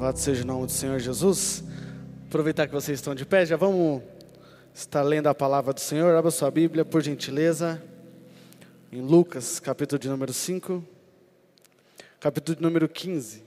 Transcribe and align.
Louvado 0.00 0.18
seja 0.18 0.44
o 0.44 0.46
nome 0.46 0.64
do 0.64 0.72
Senhor 0.72 0.98
Jesus. 0.98 1.62
Aproveitar 2.26 2.66
que 2.66 2.72
vocês 2.72 2.98
estão 2.98 3.14
de 3.14 3.26
pé, 3.26 3.44
já 3.44 3.58
vamos 3.58 4.02
estar 4.72 5.02
lendo 5.02 5.26
a 5.26 5.34
palavra 5.34 5.74
do 5.74 5.80
Senhor. 5.80 6.16
Abra 6.16 6.30
sua 6.30 6.50
Bíblia, 6.50 6.86
por 6.86 7.02
gentileza, 7.02 7.82
em 8.90 9.02
Lucas, 9.02 9.60
capítulo 9.60 9.98
de 9.98 10.08
número 10.08 10.32
5, 10.32 10.82
capítulo 12.18 12.56
de 12.56 12.62
número 12.62 12.88
15. 12.88 13.44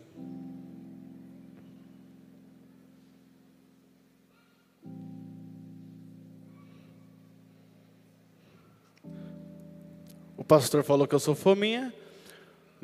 O 10.38 10.44
pastor 10.44 10.84
falou 10.84 11.08
que 11.08 11.16
eu 11.16 11.20
sou 11.20 11.34
fominha, 11.34 11.92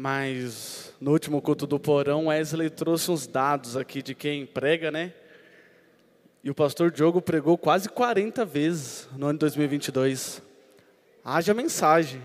mas 0.01 0.93
no 1.01 1.11
último 1.11 1.41
culto 1.41 1.67
do 1.67 1.77
porão, 1.77 2.27
Wesley 2.27 2.69
trouxe 2.69 3.11
uns 3.11 3.27
dados 3.27 3.75
aqui 3.75 4.01
de 4.01 4.15
quem 4.15 4.45
prega, 4.45 4.89
né? 4.89 5.13
E 6.41 6.49
o 6.49 6.55
pastor 6.55 6.89
Diogo 6.89 7.21
pregou 7.21 7.57
quase 7.57 7.89
40 7.89 8.45
vezes 8.45 9.09
no 9.17 9.25
ano 9.25 9.33
de 9.33 9.39
2022. 9.39 10.41
Haja 11.21 11.53
mensagem, 11.53 12.23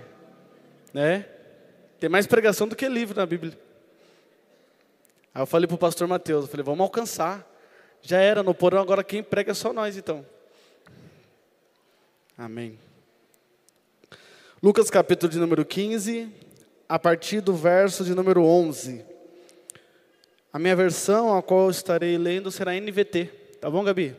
né? 0.93 1.27
Tem 1.99 2.09
mais 2.09 2.29
pregação 2.29 2.69
do 2.69 2.77
que 2.77 2.89
livro 2.89 3.17
na 3.17 3.27
Bíblia. 3.27 3.59
Aí 5.35 5.43
eu 5.43 5.47
falei 5.47 5.67
para 5.67 5.75
o 5.75 5.79
pastor 5.79 6.07
Mateus, 6.07 6.45
eu 6.45 6.49
falei, 6.49 6.63
vamos 6.63 6.83
alcançar. 6.83 7.45
Já 8.01 8.21
era 8.21 8.45
no 8.45 8.55
porão, 8.55 8.81
agora 8.81 9.03
quem 9.03 9.21
prega 9.21 9.51
é 9.51 9.55
só 9.55 9.73
nós 9.73 9.97
então. 9.97 10.25
Amém. 12.39 12.79
Lucas 14.63 14.89
capítulo 14.91 15.33
de 15.33 15.41
número 15.41 15.65
15, 15.65 16.44
a 16.95 16.99
partir 16.99 17.41
do 17.41 17.53
verso 17.53 18.05
de 18.05 18.15
número 18.15 18.45
11. 18.45 19.05
A 20.53 20.61
minha 20.61 20.77
versão, 20.77 21.37
a 21.37 21.43
qual 21.43 21.69
estarei 21.69 22.17
lendo, 22.17 22.53
será 22.53 22.73
NVT. 22.73 23.25
Tá 23.61 23.69
bom, 23.69 23.83
Gabi? 23.83 24.15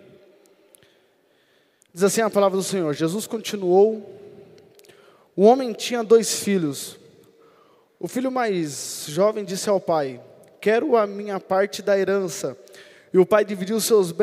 Diz 1.93 2.03
assim 2.03 2.19
a 2.19 2.29
palavra 2.29 2.57
do 2.57 2.63
Senhor: 2.63 2.93
Jesus 2.93 3.25
continuou. 3.27 4.19
O 5.37 5.43
homem 5.43 5.71
tinha 5.71 6.03
dois 6.03 6.39
filhos. 6.39 6.99
O 7.97 8.09
filho 8.09 8.29
mais 8.29 9.05
jovem 9.07 9.45
disse 9.45 9.69
ao 9.69 9.79
pai: 9.79 10.21
Quero 10.59 10.97
a 10.97 11.07
minha 11.07 11.39
parte 11.39 11.81
da 11.81 11.97
herança. 11.97 12.57
E 13.13 13.17
o 13.17 13.25
pai 13.25 13.45
dividiu 13.45 13.79
seus, 13.79 14.13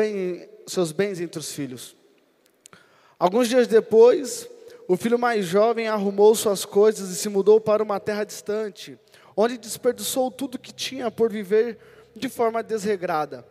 seus 0.67 0.91
bens 0.91 1.19
entre 1.19 1.39
os 1.39 1.51
filhos. 1.51 1.95
Alguns 3.17 3.49
dias 3.49 3.65
depois, 3.65 4.47
o 4.87 4.97
filho 4.97 5.17
mais 5.17 5.45
jovem 5.45 5.87
arrumou 5.87 6.35
suas 6.35 6.65
coisas 6.65 7.09
e 7.09 7.15
se 7.15 7.29
mudou 7.29 7.59
para 7.61 7.81
uma 7.81 7.99
terra 7.99 8.23
distante, 8.23 8.99
onde 9.35 9.57
desperdiçou 9.57 10.29
tudo 10.29 10.59
que 10.59 10.73
tinha 10.73 11.09
por 11.09 11.31
viver 11.31 11.77
de 12.15 12.29
forma 12.29 12.61
desregrada. 12.61 13.45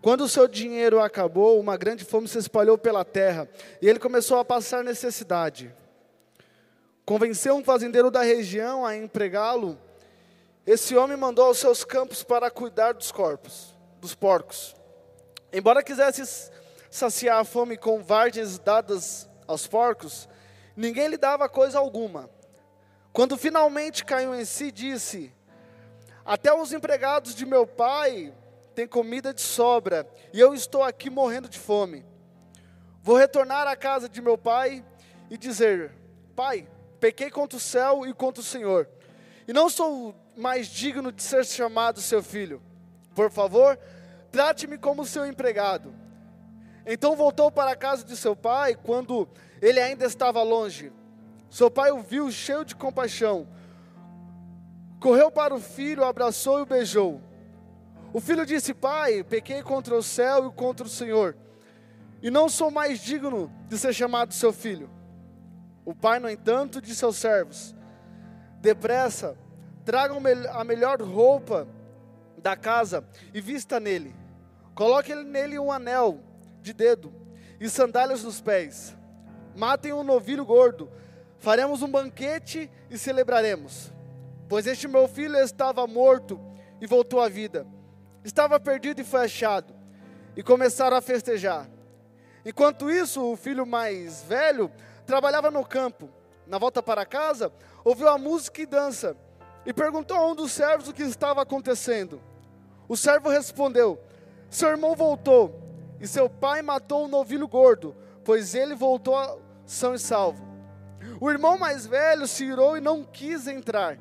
Quando 0.00 0.22
o 0.22 0.28
seu 0.28 0.48
dinheiro 0.48 1.00
acabou, 1.00 1.60
uma 1.60 1.76
grande 1.76 2.04
fome 2.04 2.26
se 2.26 2.38
espalhou 2.38 2.76
pela 2.76 3.04
terra 3.04 3.48
e 3.80 3.88
ele 3.88 3.98
começou 3.98 4.38
a 4.38 4.44
passar 4.44 4.82
necessidade. 4.82 5.72
Convenceu 7.04 7.54
um 7.56 7.64
fazendeiro 7.64 8.10
da 8.10 8.22
região 8.22 8.86
a 8.86 8.96
empregá-lo. 8.96 9.78
Esse 10.66 10.96
homem 10.96 11.16
mandou 11.16 11.46
aos 11.46 11.58
seus 11.58 11.84
campos 11.84 12.22
para 12.22 12.50
cuidar 12.50 12.94
dos 12.94 13.10
corpos, 13.10 13.74
dos 14.00 14.14
porcos. 14.14 14.74
Embora 15.52 15.82
quisesse 15.82 16.50
saciar 16.90 17.40
a 17.40 17.44
fome 17.44 17.76
com 17.76 18.02
vargens 18.02 18.58
dadas 18.58 19.28
aos 19.46 19.66
porcos, 19.66 20.28
Ninguém 20.76 21.08
lhe 21.08 21.16
dava 21.16 21.48
coisa 21.48 21.78
alguma. 21.78 22.30
Quando 23.12 23.36
finalmente 23.36 24.04
caiu 24.04 24.34
em 24.34 24.44
si, 24.44 24.72
disse: 24.72 25.32
Até 26.24 26.52
os 26.54 26.72
empregados 26.72 27.34
de 27.34 27.44
meu 27.44 27.66
pai 27.66 28.32
têm 28.74 28.86
comida 28.86 29.34
de 29.34 29.42
sobra, 29.42 30.08
e 30.32 30.40
eu 30.40 30.54
estou 30.54 30.82
aqui 30.82 31.10
morrendo 31.10 31.48
de 31.48 31.58
fome. 31.58 32.04
Vou 33.02 33.16
retornar 33.16 33.66
à 33.66 33.76
casa 33.76 34.08
de 34.08 34.22
meu 34.22 34.38
pai 34.38 34.84
e 35.28 35.36
dizer: 35.36 35.92
Pai, 36.34 36.66
pequei 37.00 37.30
contra 37.30 37.56
o 37.56 37.60
céu 37.60 38.06
e 38.06 38.14
contra 38.14 38.40
o 38.40 38.44
Senhor, 38.44 38.88
e 39.46 39.52
não 39.52 39.68
sou 39.68 40.14
mais 40.36 40.68
digno 40.68 41.12
de 41.12 41.22
ser 41.22 41.44
chamado 41.44 42.00
seu 42.00 42.22
filho. 42.22 42.62
Por 43.14 43.30
favor, 43.30 43.78
trate-me 44.30 44.78
como 44.78 45.04
seu 45.04 45.26
empregado. 45.26 45.94
Então 46.86 47.14
voltou 47.14 47.50
para 47.50 47.72
a 47.72 47.76
casa 47.76 48.02
de 48.04 48.16
seu 48.16 48.34
pai, 48.34 48.74
quando 48.74 49.28
ele 49.62 49.78
ainda 49.78 50.04
estava 50.04 50.42
longe. 50.42 50.92
Seu 51.48 51.70
pai 51.70 51.92
o 51.92 52.02
viu 52.02 52.30
cheio 52.32 52.64
de 52.64 52.74
compaixão. 52.74 53.46
Correu 54.98 55.30
para 55.30 55.54
o 55.54 55.60
filho, 55.60 56.04
abraçou 56.04 56.58
e 56.58 56.62
o 56.62 56.66
beijou. 56.66 57.20
O 58.12 58.20
filho 58.20 58.44
disse: 58.44 58.74
Pai, 58.74 59.22
pequei 59.22 59.62
contra 59.62 59.94
o 59.94 60.02
céu 60.02 60.48
e 60.48 60.52
contra 60.52 60.84
o 60.84 60.90
Senhor, 60.90 61.36
e 62.20 62.30
não 62.30 62.48
sou 62.48 62.70
mais 62.70 63.00
digno 63.00 63.50
de 63.68 63.78
ser 63.78 63.92
chamado 63.92 64.34
seu 64.34 64.52
filho. 64.52 64.90
O 65.84 65.94
pai, 65.94 66.18
no 66.18 66.28
entanto, 66.28 66.80
disse 66.80 67.04
aos 67.04 67.16
servos: 67.16 67.74
Depressa, 68.60 69.38
tragam 69.84 70.20
a 70.52 70.64
melhor 70.64 71.00
roupa 71.00 71.68
da 72.36 72.56
casa 72.56 73.04
e 73.32 73.40
vista 73.40 73.78
nele. 73.78 74.14
Coloque 74.74 75.14
nele 75.14 75.58
um 75.58 75.70
anel 75.70 76.20
de 76.60 76.72
dedo 76.72 77.12
e 77.60 77.68
sandálias 77.68 78.24
nos 78.24 78.40
pés 78.40 78.96
matem 79.54 79.92
um 79.92 80.02
novilho 80.02 80.44
gordo, 80.44 80.90
faremos 81.38 81.82
um 81.82 81.88
banquete 81.88 82.70
e 82.90 82.98
celebraremos. 82.98 83.92
Pois 84.48 84.66
este 84.66 84.86
meu 84.86 85.08
filho 85.08 85.36
estava 85.36 85.86
morto 85.86 86.40
e 86.80 86.86
voltou 86.86 87.20
à 87.20 87.28
vida, 87.28 87.66
estava 88.24 88.60
perdido 88.60 89.00
e 89.00 89.04
foi 89.04 89.24
achado, 89.24 89.74
e 90.36 90.42
começaram 90.42 90.96
a 90.96 91.00
festejar. 91.00 91.68
Enquanto 92.44 92.90
isso, 92.90 93.22
o 93.24 93.36
filho 93.36 93.64
mais 93.64 94.22
velho 94.22 94.70
trabalhava 95.06 95.50
no 95.50 95.64
campo. 95.64 96.10
Na 96.46 96.58
volta 96.58 96.82
para 96.82 97.06
casa, 97.06 97.52
ouviu 97.84 98.08
a 98.08 98.18
música 98.18 98.60
e 98.60 98.66
dança, 98.66 99.16
e 99.64 99.72
perguntou 99.72 100.16
a 100.16 100.26
um 100.26 100.34
dos 100.34 100.50
servos 100.50 100.88
o 100.88 100.92
que 100.92 101.02
estava 101.02 101.40
acontecendo. 101.40 102.20
O 102.88 102.96
servo 102.96 103.28
respondeu: 103.28 103.98
Seu 104.50 104.70
irmão 104.70 104.96
voltou, 104.96 105.54
e 106.00 106.06
seu 106.06 106.28
pai 106.28 106.62
matou 106.62 107.04
um 107.04 107.08
novilho 107.08 107.46
gordo 107.46 107.94
pois 108.24 108.54
ele 108.54 108.74
voltou 108.74 109.42
são 109.66 109.94
e 109.94 109.98
salvo. 109.98 110.46
O 111.20 111.30
irmão 111.30 111.58
mais 111.58 111.86
velho 111.86 112.26
se 112.26 112.44
irou 112.44 112.76
e 112.76 112.80
não 112.80 113.04
quis 113.04 113.46
entrar. 113.46 113.98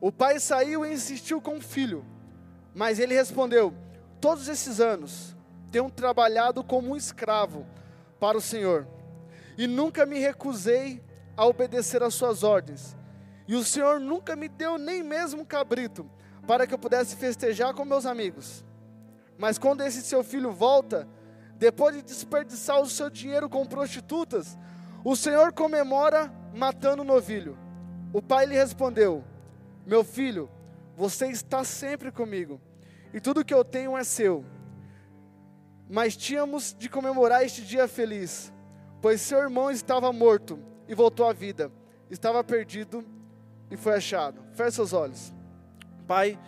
O 0.00 0.10
pai 0.10 0.40
saiu 0.40 0.84
e 0.84 0.92
insistiu 0.92 1.40
com 1.40 1.58
o 1.58 1.62
filho, 1.62 2.04
mas 2.74 2.98
ele 2.98 3.14
respondeu: 3.14 3.74
Todos 4.20 4.48
esses 4.48 4.80
anos 4.80 5.36
tenho 5.70 5.90
trabalhado 5.90 6.64
como 6.64 6.90
um 6.90 6.96
escravo 6.96 7.66
para 8.18 8.36
o 8.36 8.40
Senhor, 8.40 8.86
e 9.56 9.66
nunca 9.66 10.06
me 10.06 10.18
recusei 10.18 11.02
a 11.36 11.46
obedecer 11.46 12.02
às 12.02 12.14
suas 12.14 12.42
ordens. 12.42 12.96
E 13.46 13.54
o 13.54 13.64
Senhor 13.64 14.00
nunca 14.00 14.36
me 14.36 14.48
deu 14.48 14.78
nem 14.78 15.02
mesmo 15.02 15.42
um 15.42 15.44
cabrito 15.44 16.08
para 16.46 16.66
que 16.66 16.74
eu 16.74 16.78
pudesse 16.78 17.16
festejar 17.16 17.74
com 17.74 17.84
meus 17.84 18.06
amigos. 18.06 18.64
Mas 19.36 19.58
quando 19.58 19.82
esse 19.82 20.02
seu 20.02 20.22
filho 20.22 20.52
volta, 20.52 21.08
depois 21.58 21.94
de 21.94 22.02
desperdiçar 22.02 22.80
o 22.80 22.88
seu 22.88 23.08
dinheiro 23.08 23.48
com 23.48 23.66
prostitutas, 23.66 24.58
o 25.04 25.16
Senhor 25.16 25.52
comemora 25.52 26.32
matando 26.54 27.02
o 27.02 27.04
novilho. 27.04 27.56
O 28.12 28.20
pai 28.20 28.46
lhe 28.46 28.54
respondeu: 28.54 29.24
Meu 29.86 30.04
filho, 30.04 30.50
você 30.96 31.28
está 31.28 31.64
sempre 31.64 32.12
comigo, 32.12 32.60
e 33.12 33.20
tudo 33.20 33.44
que 33.44 33.54
eu 33.54 33.64
tenho 33.64 33.96
é 33.96 34.04
seu. 34.04 34.44
Mas 35.88 36.16
tínhamos 36.16 36.74
de 36.78 36.88
comemorar 36.88 37.44
este 37.44 37.62
dia 37.62 37.86
feliz, 37.88 38.52
pois 39.00 39.20
seu 39.20 39.38
irmão 39.38 39.70
estava 39.70 40.12
morto 40.12 40.58
e 40.88 40.94
voltou 40.94 41.28
à 41.28 41.32
vida, 41.32 41.70
estava 42.10 42.42
perdido 42.42 43.04
e 43.70 43.76
foi 43.76 43.94
achado. 43.94 44.42
Feche 44.52 44.72
seus 44.72 44.92
olhos. 44.92 45.32
Pai, 46.06 46.38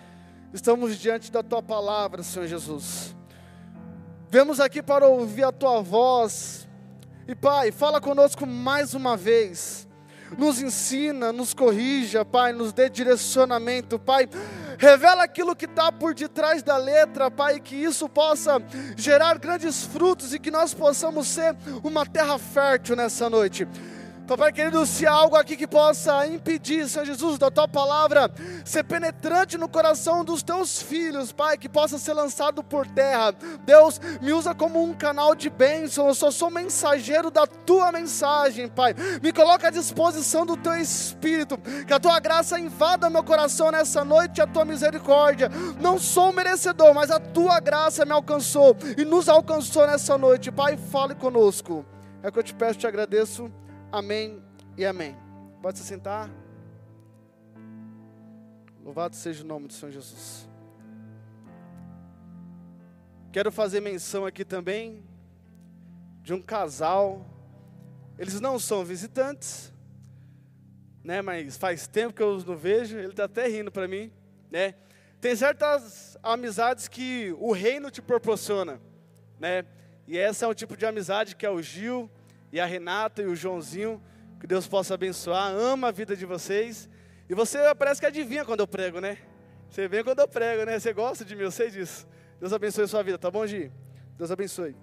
estamos 0.52 0.98
diante 0.98 1.32
da 1.32 1.42
tua 1.42 1.62
palavra, 1.62 2.22
Senhor 2.22 2.46
Jesus. 2.46 3.13
Vemos 4.34 4.58
aqui 4.58 4.82
para 4.82 5.06
ouvir 5.06 5.44
a 5.44 5.52
tua 5.52 5.80
voz. 5.80 6.66
E 7.28 7.36
Pai, 7.36 7.70
fala 7.70 8.00
conosco 8.00 8.44
mais 8.44 8.92
uma 8.92 9.16
vez. 9.16 9.86
Nos 10.36 10.60
ensina, 10.60 11.32
nos 11.32 11.54
corrija, 11.54 12.24
Pai, 12.24 12.52
nos 12.52 12.72
dê 12.72 12.90
direcionamento, 12.90 13.96
Pai. 13.96 14.28
Revela 14.76 15.22
aquilo 15.22 15.54
que 15.54 15.66
está 15.66 15.92
por 15.92 16.14
detrás 16.14 16.64
da 16.64 16.76
letra, 16.76 17.30
Pai, 17.30 17.60
que 17.60 17.76
isso 17.76 18.08
possa 18.08 18.60
gerar 18.96 19.38
grandes 19.38 19.84
frutos 19.84 20.34
e 20.34 20.40
que 20.40 20.50
nós 20.50 20.74
possamos 20.74 21.28
ser 21.28 21.54
uma 21.84 22.04
terra 22.04 22.36
fértil 22.36 22.96
nessa 22.96 23.30
noite. 23.30 23.68
Então, 24.24 24.38
Pai 24.38 24.50
querido, 24.50 24.86
se 24.86 25.06
há 25.06 25.12
algo 25.12 25.36
aqui 25.36 25.54
que 25.54 25.66
possa 25.66 26.26
impedir, 26.26 26.88
Senhor 26.88 27.04
Jesus, 27.04 27.38
da 27.38 27.50
tua 27.50 27.68
palavra 27.68 28.30
ser 28.64 28.82
penetrante 28.82 29.58
no 29.58 29.68
coração 29.68 30.24
dos 30.24 30.42
teus 30.42 30.80
filhos, 30.80 31.30
Pai, 31.30 31.58
que 31.58 31.68
possa 31.68 31.98
ser 31.98 32.14
lançado 32.14 32.64
por 32.64 32.86
terra. 32.86 33.34
Deus, 33.66 34.00
me 34.22 34.32
usa 34.32 34.54
como 34.54 34.82
um 34.82 34.94
canal 34.94 35.34
de 35.34 35.50
bênção. 35.50 36.08
Eu 36.08 36.14
só 36.14 36.30
sou 36.30 36.50
mensageiro 36.50 37.30
da 37.30 37.46
tua 37.46 37.92
mensagem, 37.92 38.66
Pai. 38.66 38.94
Me 39.22 39.30
coloca 39.30 39.68
à 39.68 39.70
disposição 39.70 40.46
do 40.46 40.56
teu 40.56 40.74
espírito. 40.74 41.58
Que 41.86 41.92
a 41.92 42.00
tua 42.00 42.18
graça 42.18 42.58
invada 42.58 43.10
meu 43.10 43.22
coração 43.22 43.70
nessa 43.70 44.06
noite, 44.06 44.40
a 44.40 44.46
tua 44.46 44.64
misericórdia. 44.64 45.50
Não 45.78 45.98
sou 45.98 46.32
merecedor, 46.32 46.94
mas 46.94 47.10
a 47.10 47.20
tua 47.20 47.60
graça 47.60 48.06
me 48.06 48.12
alcançou 48.12 48.74
e 48.96 49.04
nos 49.04 49.28
alcançou 49.28 49.86
nessa 49.86 50.16
noite. 50.16 50.50
Pai, 50.50 50.78
fale 50.78 51.14
conosco. 51.14 51.84
É 52.22 52.28
o 52.28 52.32
que 52.32 52.38
eu 52.38 52.42
te 52.42 52.54
peço, 52.54 52.78
te 52.78 52.86
agradeço. 52.86 53.52
Amém 53.94 54.42
e 54.76 54.84
amém. 54.84 55.16
Pode 55.62 55.78
se 55.78 55.84
sentar. 55.84 56.28
Louvado 58.82 59.14
seja 59.14 59.44
o 59.44 59.46
nome 59.46 59.68
do 59.68 59.72
Senhor 59.72 59.92
Jesus. 59.92 60.48
Quero 63.30 63.52
fazer 63.52 63.78
menção 63.78 64.26
aqui 64.26 64.44
também 64.44 65.04
de 66.22 66.34
um 66.34 66.42
casal. 66.42 67.24
Eles 68.18 68.40
não 68.40 68.58
são 68.58 68.84
visitantes, 68.84 69.72
né? 71.04 71.22
Mas 71.22 71.56
faz 71.56 71.86
tempo 71.86 72.14
que 72.14 72.22
eu 72.22 72.34
os 72.34 72.44
não 72.44 72.56
vejo. 72.56 72.98
Ele 72.98 73.10
está 73.10 73.26
até 73.26 73.46
rindo 73.46 73.70
para 73.70 73.86
mim, 73.86 74.10
né? 74.50 74.74
Tem 75.20 75.36
certas 75.36 76.18
amizades 76.20 76.88
que 76.88 77.32
o 77.38 77.52
reino 77.52 77.92
te 77.92 78.02
proporciona, 78.02 78.80
né? 79.38 79.64
E 80.04 80.18
essa 80.18 80.46
é 80.46 80.48
o 80.48 80.54
tipo 80.54 80.76
de 80.76 80.84
amizade 80.84 81.36
que 81.36 81.46
é 81.46 81.50
o 81.50 81.62
Gil 81.62 82.10
e 82.54 82.60
a 82.60 82.64
Renata 82.64 83.20
e 83.20 83.26
o 83.26 83.34
Joãozinho, 83.34 84.00
que 84.38 84.46
Deus 84.46 84.68
possa 84.68 84.94
abençoar, 84.94 85.50
ama 85.52 85.88
a 85.88 85.90
vida 85.90 86.16
de 86.16 86.24
vocês. 86.24 86.88
E 87.28 87.34
você 87.34 87.58
parece 87.74 88.00
que 88.00 88.06
adivinha 88.06 88.44
quando 88.44 88.60
eu 88.60 88.68
prego, 88.68 89.00
né? 89.00 89.18
Você 89.68 89.88
vem 89.88 90.04
quando 90.04 90.20
eu 90.20 90.28
prego, 90.28 90.64
né? 90.64 90.78
Você 90.78 90.92
gosta 90.92 91.24
de 91.24 91.34
mim, 91.34 91.42
eu 91.42 91.50
sei 91.50 91.68
disso. 91.68 92.06
Deus 92.38 92.52
abençoe 92.52 92.84
a 92.84 92.86
sua 92.86 93.02
vida, 93.02 93.18
tá 93.18 93.28
bom, 93.28 93.44
Gi? 93.44 93.72
Deus 94.16 94.30
abençoe. 94.30 94.76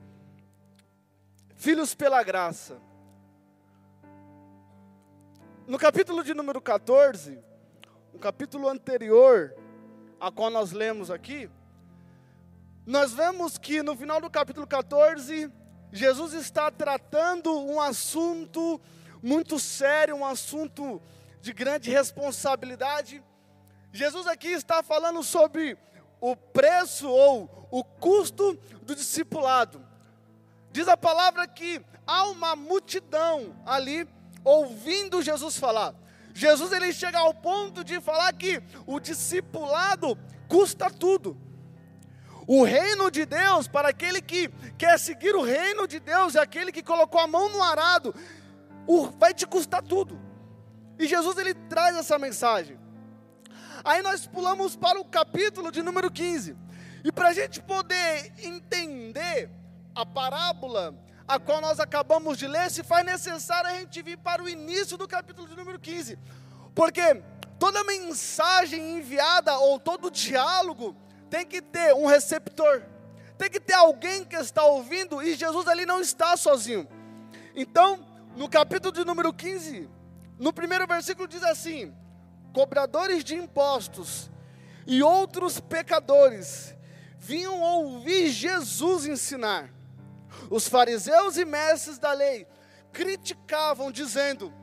Filhos 1.55 1.95
pela 1.95 2.21
graça. 2.23 2.77
No 5.65 5.77
capítulo 5.79 6.25
de 6.25 6.33
número 6.33 6.59
14, 6.59 7.39
um 8.13 8.19
capítulo 8.19 8.67
anterior 8.67 9.55
a 10.19 10.29
qual 10.29 10.49
nós 10.49 10.73
lemos 10.73 11.09
aqui, 11.09 11.49
nós 12.85 13.13
vemos 13.13 13.57
que 13.57 13.81
no 13.81 13.95
final 13.95 14.19
do 14.19 14.29
capítulo 14.29 14.67
14, 14.67 15.49
Jesus 15.91 16.33
está 16.33 16.71
tratando 16.71 17.53
um 17.59 17.79
assunto 17.81 18.79
muito 19.21 19.59
sério, 19.59 20.15
um 20.15 20.25
assunto 20.25 21.01
de 21.41 21.53
grande 21.53 21.91
responsabilidade. 21.91 23.23
Jesus 23.91 24.25
aqui 24.27 24.49
está 24.49 24.81
falando 24.81 25.21
sobre 25.21 25.77
o 26.19 26.35
preço 26.35 27.09
ou 27.09 27.67
o 27.69 27.83
custo 27.83 28.57
do 28.83 28.95
discipulado. 28.95 29.85
Diz 30.71 30.87
a 30.87 30.95
palavra 30.95 31.47
que 31.47 31.81
há 32.07 32.25
uma 32.27 32.55
multidão 32.55 33.55
ali 33.65 34.07
ouvindo 34.43 35.21
Jesus 35.21 35.57
falar. 35.57 35.93
Jesus 36.33 36.71
ele 36.71 36.93
chega 36.93 37.19
ao 37.19 37.33
ponto 37.33 37.83
de 37.83 37.99
falar 37.99 38.31
que 38.33 38.61
o 38.85 38.99
discipulado 38.99 40.17
custa 40.47 40.89
tudo. 40.89 41.37
O 42.53 42.65
reino 42.65 43.09
de 43.09 43.25
Deus, 43.25 43.65
para 43.65 43.87
aquele 43.87 44.21
que 44.21 44.49
quer 44.77 44.99
seguir 44.99 45.33
o 45.37 45.41
reino 45.41 45.87
de 45.87 46.01
Deus, 46.01 46.35
é 46.35 46.39
aquele 46.41 46.69
que 46.69 46.83
colocou 46.83 47.21
a 47.21 47.25
mão 47.25 47.47
no 47.47 47.63
arado, 47.63 48.13
vai 49.17 49.33
te 49.33 49.47
custar 49.47 49.81
tudo. 49.81 50.19
E 50.99 51.07
Jesus 51.07 51.37
ele 51.37 51.53
traz 51.53 51.95
essa 51.95 52.19
mensagem. 52.19 52.77
Aí 53.85 54.01
nós 54.01 54.27
pulamos 54.27 54.75
para 54.75 54.99
o 54.99 55.05
capítulo 55.05 55.71
de 55.71 55.81
número 55.81 56.11
15. 56.11 56.57
E 57.05 57.09
para 57.09 57.29
a 57.29 57.33
gente 57.33 57.61
poder 57.61 58.33
entender 58.39 59.49
a 59.95 60.05
parábola 60.05 60.93
a 61.25 61.39
qual 61.39 61.61
nós 61.61 61.79
acabamos 61.79 62.37
de 62.37 62.47
ler, 62.47 62.69
se 62.69 62.83
faz 62.83 63.05
necessário 63.05 63.69
a 63.69 63.75
gente 63.75 64.01
vir 64.01 64.17
para 64.17 64.43
o 64.43 64.49
início 64.49 64.97
do 64.97 65.07
capítulo 65.07 65.47
de 65.47 65.55
número 65.55 65.79
15. 65.79 66.19
Porque 66.75 67.23
toda 67.57 67.81
mensagem 67.85 68.97
enviada 68.97 69.57
ou 69.57 69.79
todo 69.79 70.11
diálogo 70.11 70.97
tem 71.31 71.45
que 71.45 71.61
ter 71.61 71.95
um 71.95 72.05
receptor, 72.05 72.83
tem 73.37 73.49
que 73.49 73.61
ter 73.61 73.73
alguém 73.73 74.25
que 74.25 74.35
está 74.35 74.65
ouvindo, 74.65 75.23
e 75.23 75.33
Jesus 75.33 75.65
ali 75.65 75.85
não 75.85 76.01
está 76.01 76.35
sozinho. 76.35 76.85
Então, 77.55 78.05
no 78.35 78.49
capítulo 78.49 78.91
de 78.91 79.05
número 79.05 79.31
15, 79.31 79.89
no 80.37 80.51
primeiro 80.51 80.85
versículo 80.85 81.29
diz 81.29 81.41
assim: 81.41 81.95
cobradores 82.53 83.23
de 83.23 83.33
impostos 83.33 84.29
e 84.85 85.01
outros 85.01 85.57
pecadores 85.61 86.75
vinham 87.17 87.61
ouvir 87.61 88.29
Jesus 88.29 89.05
ensinar. 89.05 89.71
Os 90.49 90.67
fariseus 90.67 91.37
e 91.37 91.45
mestres 91.45 91.97
da 91.97 92.11
lei 92.11 92.45
criticavam, 92.91 93.89
dizendo: 93.89 94.53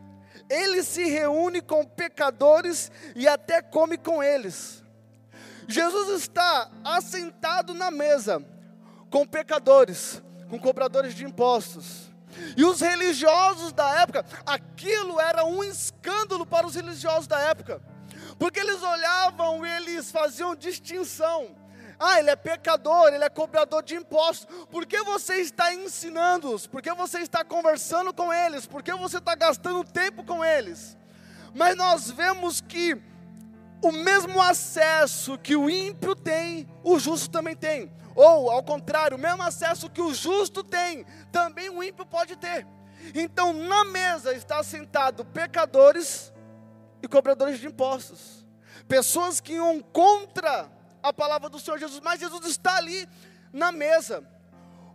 Ele 0.51 0.83
se 0.83 1.05
reúne 1.05 1.63
com 1.63 1.83
pecadores 1.83 2.93
e 3.17 3.27
até 3.27 3.63
come 3.63 3.97
com 3.97 4.23
eles. 4.23 4.85
Jesus 5.69 6.23
está 6.23 6.71
assentado 6.83 7.75
na 7.75 7.91
mesa 7.91 8.43
com 9.11 9.27
pecadores, 9.27 10.23
com 10.49 10.59
cobradores 10.59 11.15
de 11.15 11.27
impostos. 11.27 12.09
E 12.57 12.65
os 12.65 12.81
religiosos 12.81 13.71
da 13.73 14.01
época, 14.01 14.25
aquilo 14.47 15.21
era 15.21 15.45
um 15.45 15.63
escândalo 15.63 16.47
para 16.47 16.67
os 16.67 16.75
religiosos 16.75 17.27
da 17.27 17.39
época, 17.41 17.83
porque 18.39 18.61
eles 18.61 18.83
olhavam 18.83 19.67
e 19.67 19.69
eles 19.69 20.11
faziam 20.11 20.57
distinção. 20.57 21.55
Ah, 22.01 22.19
ele 22.19 22.31
é 22.31 22.37
pecador, 22.37 23.13
ele 23.13 23.25
é 23.25 23.29
cobrador 23.29 23.83
de 23.83 23.95
impostos. 23.95 24.47
Por 24.71 24.87
que 24.87 25.03
você 25.03 25.35
está 25.37 25.75
ensinando-os? 25.75 26.67
Por 26.67 26.81
que 26.81 26.95
você 26.95 27.19
está 27.19 27.45
conversando 27.45 28.15
com 28.15 28.33
eles? 28.33 28.67
Por 28.67 28.83
que 28.83 28.95
você 28.95 29.19
está 29.19 29.35
gastando 29.35 29.85
tempo 29.85 30.25
com 30.25 30.43
eles? 30.43 30.97
Mas 31.55 31.77
nós 31.77 32.11
vemos 32.11 32.61
que 32.61 32.97
o 33.81 33.93
mesmo 33.93 34.41
acesso 34.41 35.39
que 35.39 35.55
o 35.57 35.71
ímpio 35.71 36.15
tem, 36.15 36.69
o 36.83 36.99
justo 36.99 37.31
também 37.31 37.55
tem. 37.55 37.93
Ou, 38.15 38.51
ao 38.51 38.63
contrário, 38.63 39.17
o 39.17 39.21
mesmo 39.21 39.43
acesso 39.43 39.89
que 39.89 40.01
o 40.01 40.13
justo 40.13 40.65
tem, 40.65 41.07
também 41.31 41.71
o 41.71 41.83
ímpio 41.83 42.05
pode 42.05 42.37
ter. 42.37 42.67
Então, 43.15 43.53
na 43.53 43.85
mesa 43.85 44.35
está 44.35 44.63
sentado 44.63 45.25
pecadores 45.25 46.33
e 47.03 47.07
cobradores 47.07 47.61
de 47.61 47.67
impostos. 47.69 48.45
Pessoas 48.89 49.41
que 49.41 49.53
iam 49.53 49.81
contra 49.81 50.69
a 51.03 51.13
palavra 51.13 51.49
do 51.49 51.61
Senhor 51.61 51.79
Jesus, 51.79 52.01
mas 52.01 52.19
Jesus 52.19 52.45
está 52.47 52.77
ali 52.77 53.09
na 53.53 53.71
mesa. 53.71 54.25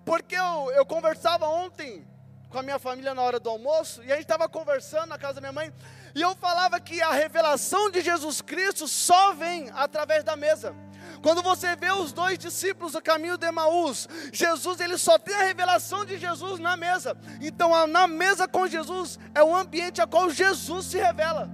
Porque 0.04 0.36
eu, 0.36 0.72
eu 0.72 0.86
conversava 0.86 1.48
ontem 1.48 2.06
com 2.50 2.60
a 2.60 2.64
minha 2.64 2.78
família 2.78 3.16
na 3.16 3.22
hora 3.22 3.40
do 3.40 3.50
almoço, 3.50 4.04
e 4.04 4.12
a 4.12 4.16
gente 4.16 4.26
estava 4.26 4.48
conversando 4.48 5.08
na 5.08 5.18
casa 5.18 5.36
da 5.36 5.42
minha 5.42 5.52
mãe, 5.52 5.74
e 6.16 6.22
eu 6.22 6.36
falava 6.36 6.80
que 6.80 7.02
a 7.02 7.12
revelação 7.12 7.90
de 7.90 8.02
Jesus 8.02 8.42
Cristo 8.42 8.88
só 8.88 9.34
vem 9.34 9.70
através 9.74 10.24
da 10.24 10.36
mesa. 10.36 10.76
Quando 11.22 11.42
você 11.42 11.76
vê 11.76 11.92
os 11.92 12.12
dois 12.12 12.38
discípulos 12.38 12.92
do 12.92 13.02
caminho 13.02 13.38
de 13.38 13.48
Emaús, 13.48 14.08
Jesus 14.32 14.80
ele 14.80 14.98
só 14.98 15.18
tem 15.18 15.34
a 15.34 15.44
revelação 15.44 16.06
de 16.06 16.18
Jesus 16.18 16.60
na 16.60 16.76
mesa. 16.76 17.18
Então, 17.42 17.88
na 17.88 18.08
mesa 18.08 18.48
com 18.48 18.68
Jesus 18.68 19.18
é 19.34 19.42
o 19.42 19.56
ambiente 19.56 20.02
a 20.02 20.08
qual 20.08 20.30
Jesus 20.30 20.88
se 20.88 20.98
revela. 20.98 21.50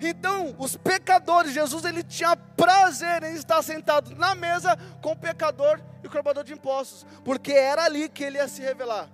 Então, 0.00 0.56
os 0.58 0.76
pecadores, 0.76 1.52
Jesus 1.52 1.84
ele 1.84 2.02
tinha 2.02 2.34
prazer 2.34 3.22
em 3.22 3.34
estar 3.34 3.62
sentado 3.62 4.16
na 4.16 4.34
mesa 4.34 4.76
com 5.00 5.12
o 5.12 5.16
pecador 5.16 5.80
e 6.02 6.06
o 6.06 6.10
cobrador 6.10 6.42
de 6.42 6.54
impostos, 6.54 7.06
porque 7.24 7.52
era 7.52 7.84
ali 7.84 8.08
que 8.08 8.24
ele 8.24 8.38
ia 8.38 8.48
se 8.48 8.62
revelar. 8.62 9.08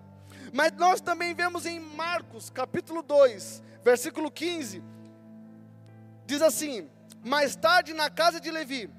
Mas 0.53 0.73
nós 0.73 1.01
também 1.01 1.35
vemos 1.35 1.67
em 1.67 1.79
Marcos, 1.79 2.49
capítulo 2.49 3.03
2, 3.03 3.63
versículo 3.89 4.31
15, 4.31 4.83
diz 6.27 6.43
assim: 6.43 6.91
Mais 7.25 7.57
tarde 7.57 7.95
na 7.95 8.11
casa 8.11 8.39
de 8.39 8.51
Levi, 8.51 8.91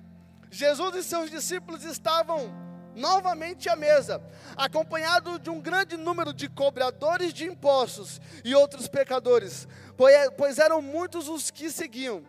Jesus 0.50 0.96
e 0.96 1.04
seus 1.04 1.30
discípulos 1.30 1.84
estavam 1.84 2.52
novamente 2.96 3.70
à 3.70 3.76
mesa, 3.76 4.20
acompanhado 4.58 5.38
de 5.38 5.50
um 5.52 5.62
grande 5.62 5.96
número 5.96 6.34
de 6.34 6.50
cobradores 6.50 7.32
de 7.32 7.46
impostos 7.46 8.20
e 8.44 8.56
outros 8.56 8.88
pecadores, 8.88 9.68
pois 10.36 10.58
eram 10.58 10.82
muitos 10.82 11.30
os 11.30 11.52
que 11.52 11.70
seguiam. 11.70 12.26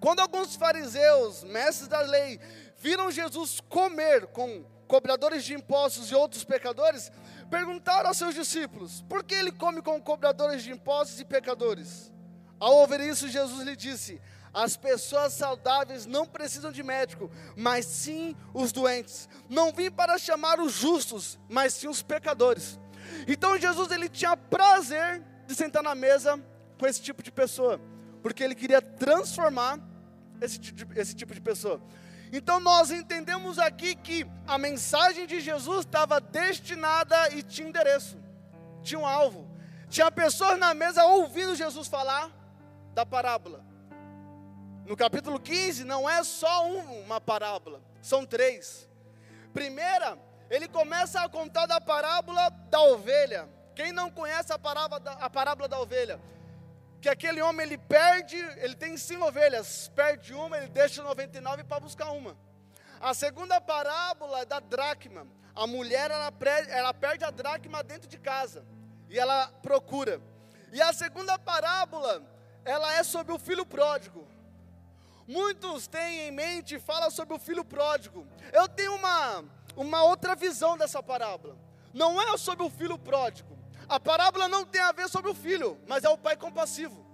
Quando 0.00 0.20
alguns 0.20 0.56
fariseus, 0.56 1.44
mestres 1.44 1.86
da 1.86 2.00
lei, 2.00 2.40
viram 2.78 3.12
Jesus 3.12 3.60
comer 3.60 4.26
com 4.28 4.64
cobradores 4.88 5.44
de 5.44 5.54
impostos 5.54 6.10
e 6.10 6.16
outros 6.16 6.42
pecadores, 6.42 7.12
perguntaram 7.50 8.08
aos 8.08 8.16
seus 8.16 8.34
discípulos: 8.34 9.04
por 9.08 9.24
que 9.24 9.34
ele 9.34 9.52
come 9.52 9.82
com 9.82 10.00
cobradores 10.00 10.62
de 10.62 10.70
impostos 10.70 11.20
e 11.20 11.24
pecadores? 11.24 12.12
Ao 12.58 12.76
ouvir 12.76 13.00
isso, 13.00 13.28
Jesus 13.28 13.66
lhe 13.66 13.74
disse: 13.74 14.20
as 14.52 14.76
pessoas 14.76 15.32
saudáveis 15.32 16.06
não 16.06 16.26
precisam 16.26 16.72
de 16.72 16.82
médico, 16.82 17.30
mas 17.56 17.86
sim 17.86 18.36
os 18.52 18.72
doentes. 18.72 19.28
Não 19.48 19.72
vim 19.72 19.90
para 19.90 20.18
chamar 20.18 20.60
os 20.60 20.72
justos, 20.72 21.38
mas 21.48 21.74
sim 21.74 21.88
os 21.88 22.02
pecadores. 22.02 22.78
Então 23.26 23.58
Jesus 23.58 23.90
ele 23.90 24.08
tinha 24.08 24.36
prazer 24.36 25.22
de 25.46 25.54
sentar 25.54 25.82
na 25.82 25.94
mesa 25.94 26.42
com 26.78 26.86
esse 26.86 27.00
tipo 27.00 27.22
de 27.22 27.30
pessoa, 27.30 27.80
porque 28.22 28.42
ele 28.42 28.54
queria 28.54 28.80
transformar 28.80 29.78
esse, 30.40 30.60
esse 30.96 31.14
tipo 31.14 31.34
de 31.34 31.40
pessoa. 31.40 31.80
Então 32.32 32.60
nós 32.60 32.90
entendemos 32.90 33.58
aqui 33.58 33.94
que 33.94 34.26
a 34.46 34.56
mensagem 34.56 35.26
de 35.26 35.40
Jesus 35.40 35.80
estava 35.80 36.20
destinada 36.20 37.34
e 37.34 37.42
tinha 37.42 37.68
endereço, 37.68 38.16
tinha 38.82 39.00
um 39.00 39.06
alvo. 39.06 39.48
Tinha 39.88 40.10
pessoas 40.10 40.56
na 40.56 40.72
mesa 40.72 41.04
ouvindo 41.04 41.56
Jesus 41.56 41.88
falar 41.88 42.30
da 42.94 43.04
parábola. 43.04 43.64
No 44.86 44.96
capítulo 44.96 45.40
15 45.40 45.84
não 45.84 46.08
é 46.08 46.22
só 46.22 46.68
uma 46.68 47.20
parábola, 47.20 47.82
são 48.00 48.24
três. 48.24 48.88
Primeira, 49.52 50.16
ele 50.48 50.68
começa 50.68 51.20
a 51.20 51.28
contar 51.28 51.66
da 51.66 51.80
parábola 51.80 52.50
da 52.70 52.80
ovelha. 52.82 53.48
Quem 53.74 53.90
não 53.92 54.10
conhece 54.10 54.52
a 54.52 54.58
parábola 54.58 55.00
da, 55.00 55.12
a 55.12 55.28
parábola 55.30 55.68
da 55.68 55.80
ovelha? 55.80 56.20
Que 57.00 57.08
aquele 57.08 57.40
homem 57.40 57.66
ele 57.66 57.78
perde, 57.78 58.36
ele 58.58 58.74
tem 58.74 58.96
cinco 58.96 59.24
ovelhas, 59.24 59.88
perde 59.94 60.34
uma, 60.34 60.56
ele 60.58 60.68
deixa 60.68 61.02
99 61.02 61.64
para 61.64 61.80
buscar 61.80 62.10
uma. 62.10 62.36
A 63.00 63.14
segunda 63.14 63.60
parábola 63.60 64.40
é 64.40 64.44
da 64.44 64.60
dracma. 64.60 65.26
A 65.54 65.66
mulher 65.66 66.10
ela, 66.10 66.32
ela 66.68 66.92
perde 66.92 67.24
a 67.24 67.30
dracma 67.30 67.82
dentro 67.82 68.08
de 68.08 68.18
casa 68.18 68.64
e 69.08 69.18
ela 69.18 69.48
procura. 69.62 70.20
E 70.72 70.80
a 70.80 70.92
segunda 70.92 71.38
parábola, 71.38 72.22
ela 72.64 72.92
é 72.94 73.02
sobre 73.02 73.32
o 73.32 73.38
filho 73.38 73.64
pródigo. 73.64 74.28
Muitos 75.26 75.86
têm 75.86 76.28
em 76.28 76.30
mente 76.30 76.78
falam 76.78 77.10
sobre 77.10 77.34
o 77.34 77.38
filho 77.38 77.64
pródigo. 77.64 78.26
Eu 78.52 78.68
tenho 78.68 78.94
uma, 78.94 79.44
uma 79.74 80.02
outra 80.02 80.34
visão 80.34 80.76
dessa 80.76 81.02
parábola. 81.02 81.56
Não 81.94 82.20
é 82.20 82.36
sobre 82.36 82.64
o 82.64 82.70
filho 82.70 82.98
pródigo. 82.98 83.59
A 83.90 83.98
parábola 83.98 84.46
não 84.46 84.64
tem 84.64 84.80
a 84.80 84.92
ver 84.92 85.08
sobre 85.08 85.32
o 85.32 85.34
filho, 85.34 85.76
mas 85.88 86.04
é 86.04 86.08
o 86.08 86.16
pai 86.16 86.36
compassivo. 86.36 87.04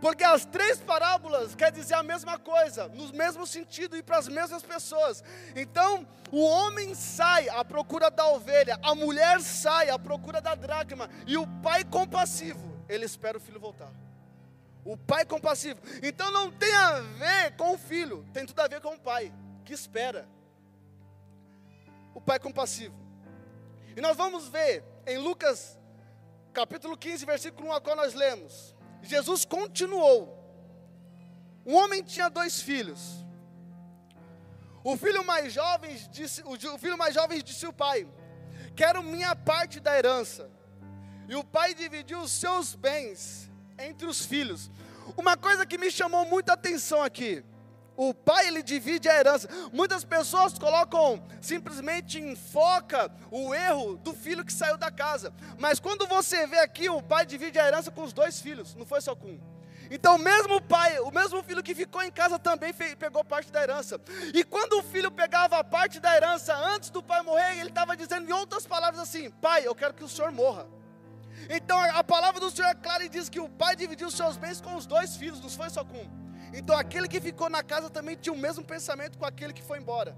Porque 0.00 0.24
as 0.24 0.44
três 0.44 0.80
parábolas 0.80 1.54
quer 1.54 1.70
dizer 1.70 1.94
a 1.94 2.02
mesma 2.02 2.36
coisa, 2.36 2.88
no 2.88 3.12
mesmo 3.12 3.46
sentido 3.46 3.96
e 3.96 4.02
para 4.02 4.18
as 4.18 4.26
mesmas 4.26 4.60
pessoas. 4.60 5.22
Então, 5.54 6.04
o 6.32 6.42
homem 6.42 6.96
sai 6.96 7.48
à 7.48 7.64
procura 7.64 8.10
da 8.10 8.26
ovelha, 8.26 8.76
a 8.82 8.92
mulher 8.92 9.40
sai 9.40 9.88
à 9.88 9.96
procura 9.96 10.40
da 10.40 10.56
dracma, 10.56 11.08
e 11.28 11.36
o 11.36 11.46
pai 11.62 11.84
compassivo, 11.84 12.76
ele 12.88 13.04
espera 13.04 13.38
o 13.38 13.40
filho 13.40 13.60
voltar. 13.60 13.92
O 14.84 14.96
pai 14.96 15.24
compassivo. 15.24 15.80
Então 16.02 16.32
não 16.32 16.50
tem 16.50 16.74
a 16.74 17.00
ver 17.00 17.56
com 17.56 17.74
o 17.74 17.78
filho, 17.78 18.26
tem 18.32 18.44
tudo 18.44 18.58
a 18.58 18.66
ver 18.66 18.80
com 18.80 18.94
o 18.94 18.98
pai, 18.98 19.32
que 19.64 19.72
espera. 19.72 20.28
O 22.12 22.20
pai 22.20 22.40
compassivo. 22.40 22.98
E 23.96 24.00
nós 24.00 24.16
vamos 24.16 24.48
ver 24.48 24.82
em 25.06 25.16
Lucas 25.16 25.78
capítulo 26.52 26.96
15, 26.96 27.24
versículo 27.24 27.68
1 27.68 27.72
a 27.72 27.80
qual 27.80 27.96
nós 27.96 28.14
lemos. 28.14 28.74
Jesus 29.02 29.44
continuou. 29.44 30.36
Um 31.64 31.74
homem 31.74 32.02
tinha 32.02 32.28
dois 32.28 32.60
filhos. 32.60 33.24
O 34.82 34.96
filho 34.96 35.24
mais 35.24 35.52
jovem 35.52 35.94
disse, 36.10 36.42
o 36.42 36.78
filho 36.78 36.96
mais 36.96 37.14
jovem 37.14 37.42
disse 37.42 37.66
ao 37.66 37.72
pai: 37.72 38.08
Quero 38.74 39.02
minha 39.02 39.36
parte 39.36 39.78
da 39.78 39.96
herança. 39.96 40.50
E 41.28 41.34
o 41.34 41.44
pai 41.44 41.74
dividiu 41.74 42.20
os 42.20 42.32
seus 42.32 42.74
bens 42.74 43.50
entre 43.78 44.06
os 44.06 44.24
filhos. 44.24 44.70
Uma 45.16 45.36
coisa 45.36 45.66
que 45.66 45.78
me 45.78 45.90
chamou 45.90 46.24
muita 46.24 46.54
atenção 46.54 47.02
aqui. 47.02 47.44
O 48.02 48.14
pai 48.14 48.46
ele 48.46 48.62
divide 48.62 49.10
a 49.10 49.14
herança. 49.14 49.46
Muitas 49.74 50.06
pessoas 50.06 50.58
colocam 50.58 51.22
simplesmente 51.38 52.18
em 52.18 52.34
foca 52.34 53.12
o 53.30 53.54
erro 53.54 53.98
do 53.98 54.14
filho 54.14 54.42
que 54.42 54.54
saiu 54.54 54.78
da 54.78 54.90
casa. 54.90 55.34
Mas 55.58 55.78
quando 55.78 56.06
você 56.06 56.46
vê 56.46 56.60
aqui, 56.60 56.88
o 56.88 57.02
pai 57.02 57.26
divide 57.26 57.58
a 57.58 57.66
herança 57.66 57.90
com 57.90 58.02
os 58.02 58.14
dois 58.14 58.40
filhos, 58.40 58.74
não 58.74 58.86
foi 58.86 59.02
só 59.02 59.14
com 59.14 59.32
um. 59.32 59.40
Então, 59.90 60.16
o 60.16 60.18
mesmo 60.18 60.62
pai, 60.62 60.98
o 61.00 61.10
mesmo 61.10 61.42
filho 61.42 61.62
que 61.62 61.74
ficou 61.74 62.02
em 62.02 62.10
casa 62.10 62.38
também 62.38 62.72
pegou 62.72 63.22
parte 63.22 63.52
da 63.52 63.62
herança. 63.62 64.00
E 64.32 64.42
quando 64.44 64.78
o 64.78 64.82
filho 64.82 65.10
pegava 65.10 65.58
a 65.58 65.64
parte 65.64 66.00
da 66.00 66.16
herança 66.16 66.56
antes 66.56 66.88
do 66.88 67.02
pai 67.02 67.20
morrer, 67.20 67.58
ele 67.58 67.68
estava 67.68 67.94
dizendo 67.94 68.26
em 68.26 68.32
outras 68.32 68.66
palavras 68.66 68.98
assim: 68.98 69.28
Pai, 69.28 69.66
eu 69.66 69.74
quero 69.74 69.92
que 69.92 70.04
o 70.04 70.08
senhor 70.08 70.32
morra. 70.32 70.66
Então, 71.50 71.78
a 71.78 72.02
palavra 72.02 72.40
do 72.40 72.50
Senhor 72.50 72.68
é 72.68 72.74
clara 72.74 73.04
e 73.04 73.10
diz 73.10 73.28
que 73.28 73.40
o 73.40 73.48
pai 73.48 73.76
dividiu 73.76 74.08
os 74.08 74.14
seus 74.14 74.38
bens 74.38 74.58
com 74.58 74.74
os 74.74 74.86
dois 74.86 75.16
filhos, 75.16 75.38
não 75.38 75.50
foi 75.50 75.68
só 75.68 75.84
com 75.84 75.98
um. 75.98 76.29
Então 76.52 76.76
aquele 76.76 77.08
que 77.08 77.20
ficou 77.20 77.48
na 77.48 77.62
casa 77.62 77.88
também 77.88 78.16
tinha 78.16 78.32
o 78.32 78.38
mesmo 78.38 78.64
pensamento 78.64 79.18
com 79.18 79.24
aquele 79.24 79.52
que 79.52 79.62
foi 79.62 79.78
embora. 79.78 80.16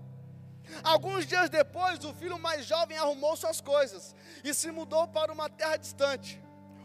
Alguns 0.82 1.26
dias 1.26 1.50
depois, 1.50 2.02
o 2.04 2.14
filho 2.14 2.38
mais 2.38 2.64
jovem 2.64 2.96
arrumou 2.96 3.36
suas 3.36 3.60
coisas 3.60 4.14
e 4.42 4.54
se 4.54 4.70
mudou 4.70 5.06
para 5.08 5.32
uma 5.32 5.50
terra 5.50 5.76
distante, 5.76 6.40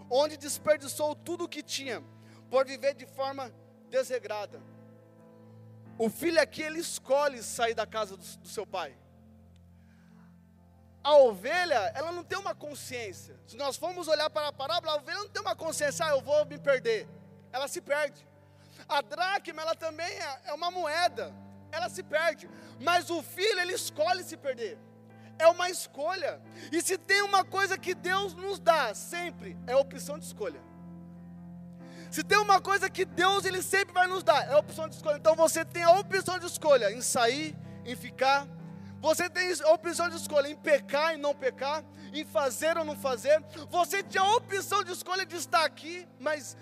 onde 0.10 0.36
desperdiçou 0.36 1.16
tudo 1.16 1.46
o 1.46 1.48
que 1.48 1.62
tinha, 1.62 2.04
por 2.50 2.66
viver 2.66 2.94
de 2.94 3.06
forma 3.06 3.52
desregrada. 3.90 4.62
O 5.98 6.10
filho 6.10 6.42
aqui, 6.42 6.62
ele 6.62 6.80
escolhe 6.80 7.42
sair 7.42 7.74
da 7.74 7.86
casa 7.86 8.16
do, 8.18 8.24
do 8.24 8.48
seu 8.48 8.66
pai. 8.66 8.96
A 11.04 11.16
ovelha, 11.16 11.92
ela 11.96 12.12
não 12.12 12.24
tem 12.24 12.38
uma 12.38 12.54
consciência. 12.54 13.40
Se 13.48 13.56
nós 13.56 13.78
formos 13.78 14.08
olhar 14.08 14.30
para 14.30 14.50
a 14.50 14.54
parábola, 14.54 14.94
a 14.94 14.96
ovelha 14.98 15.20
não 15.20 15.30
tem 15.30 15.42
uma 15.42 15.56
consciência, 15.56 16.06
ah, 16.06 16.10
eu 16.10 16.22
vou 16.22 16.46
me 16.46 16.58
perder. 16.58 17.08
Ela 17.52 17.68
se 17.68 17.80
perde. 17.82 18.28
A 18.88 19.02
dracma, 19.02 19.62
ela 19.62 19.76
também 19.76 20.08
é, 20.08 20.40
é 20.46 20.54
uma 20.54 20.72
moeda, 20.72 21.34
ela 21.72 21.90
se 21.90 22.02
perde. 22.02 22.50
Mas 22.80 23.10
o 23.10 23.22
filho, 23.22 23.60
ele 23.60 23.74
escolhe 23.74 24.24
se 24.24 24.38
perder. 24.38 24.80
É 25.38 25.48
uma 25.48 25.70
escolha. 25.70 26.42
E 26.72 26.82
se 26.82 26.98
tem 26.98 27.22
uma 27.22 27.44
coisa 27.44 27.78
que 27.78 27.94
Deus 27.94 28.34
nos 28.34 28.60
dá 28.60 28.94
sempre, 28.94 29.58
é 29.68 29.74
a 29.74 29.78
opção 29.78 30.18
de 30.18 30.26
escolha. 30.26 30.60
Se 32.10 32.24
tem 32.24 32.38
uma 32.38 32.62
coisa 32.62 32.90
que 32.90 33.04
Deus 33.06 33.46
ele 33.46 33.62
sempre 33.62 33.94
vai 33.94 34.08
nos 34.08 34.24
dar, 34.24 34.48
é 34.48 34.54
a 34.54 34.58
opção 34.58 34.88
de 34.88 34.96
escolha. 34.96 35.18
Então 35.18 35.36
você 35.36 35.66
tem 35.66 35.84
a 35.84 35.92
opção 35.92 36.40
de 36.40 36.46
escolha 36.46 36.92
em 36.92 37.02
sair, 37.02 37.56
em 37.86 37.96
ficar. 37.96 38.48
Você 39.02 39.30
tem 39.30 39.52
a 39.62 39.72
opção 39.72 40.10
de 40.10 40.16
escolha 40.16 40.48
em 40.48 40.56
pecar 40.56 41.14
e 41.14 41.18
não 41.18 41.36
pecar, 41.36 41.84
em 42.14 42.26
fazer 42.26 42.78
ou 42.78 42.86
não 42.86 42.96
fazer. 42.96 43.44
Você 43.70 44.02
tem 44.02 44.20
a 44.20 44.36
opção 44.36 44.84
de 44.84 44.92
escolha 44.92 45.26
de 45.26 45.36
estar 45.36 45.64
aqui, 45.66 46.08
mas 46.20 46.58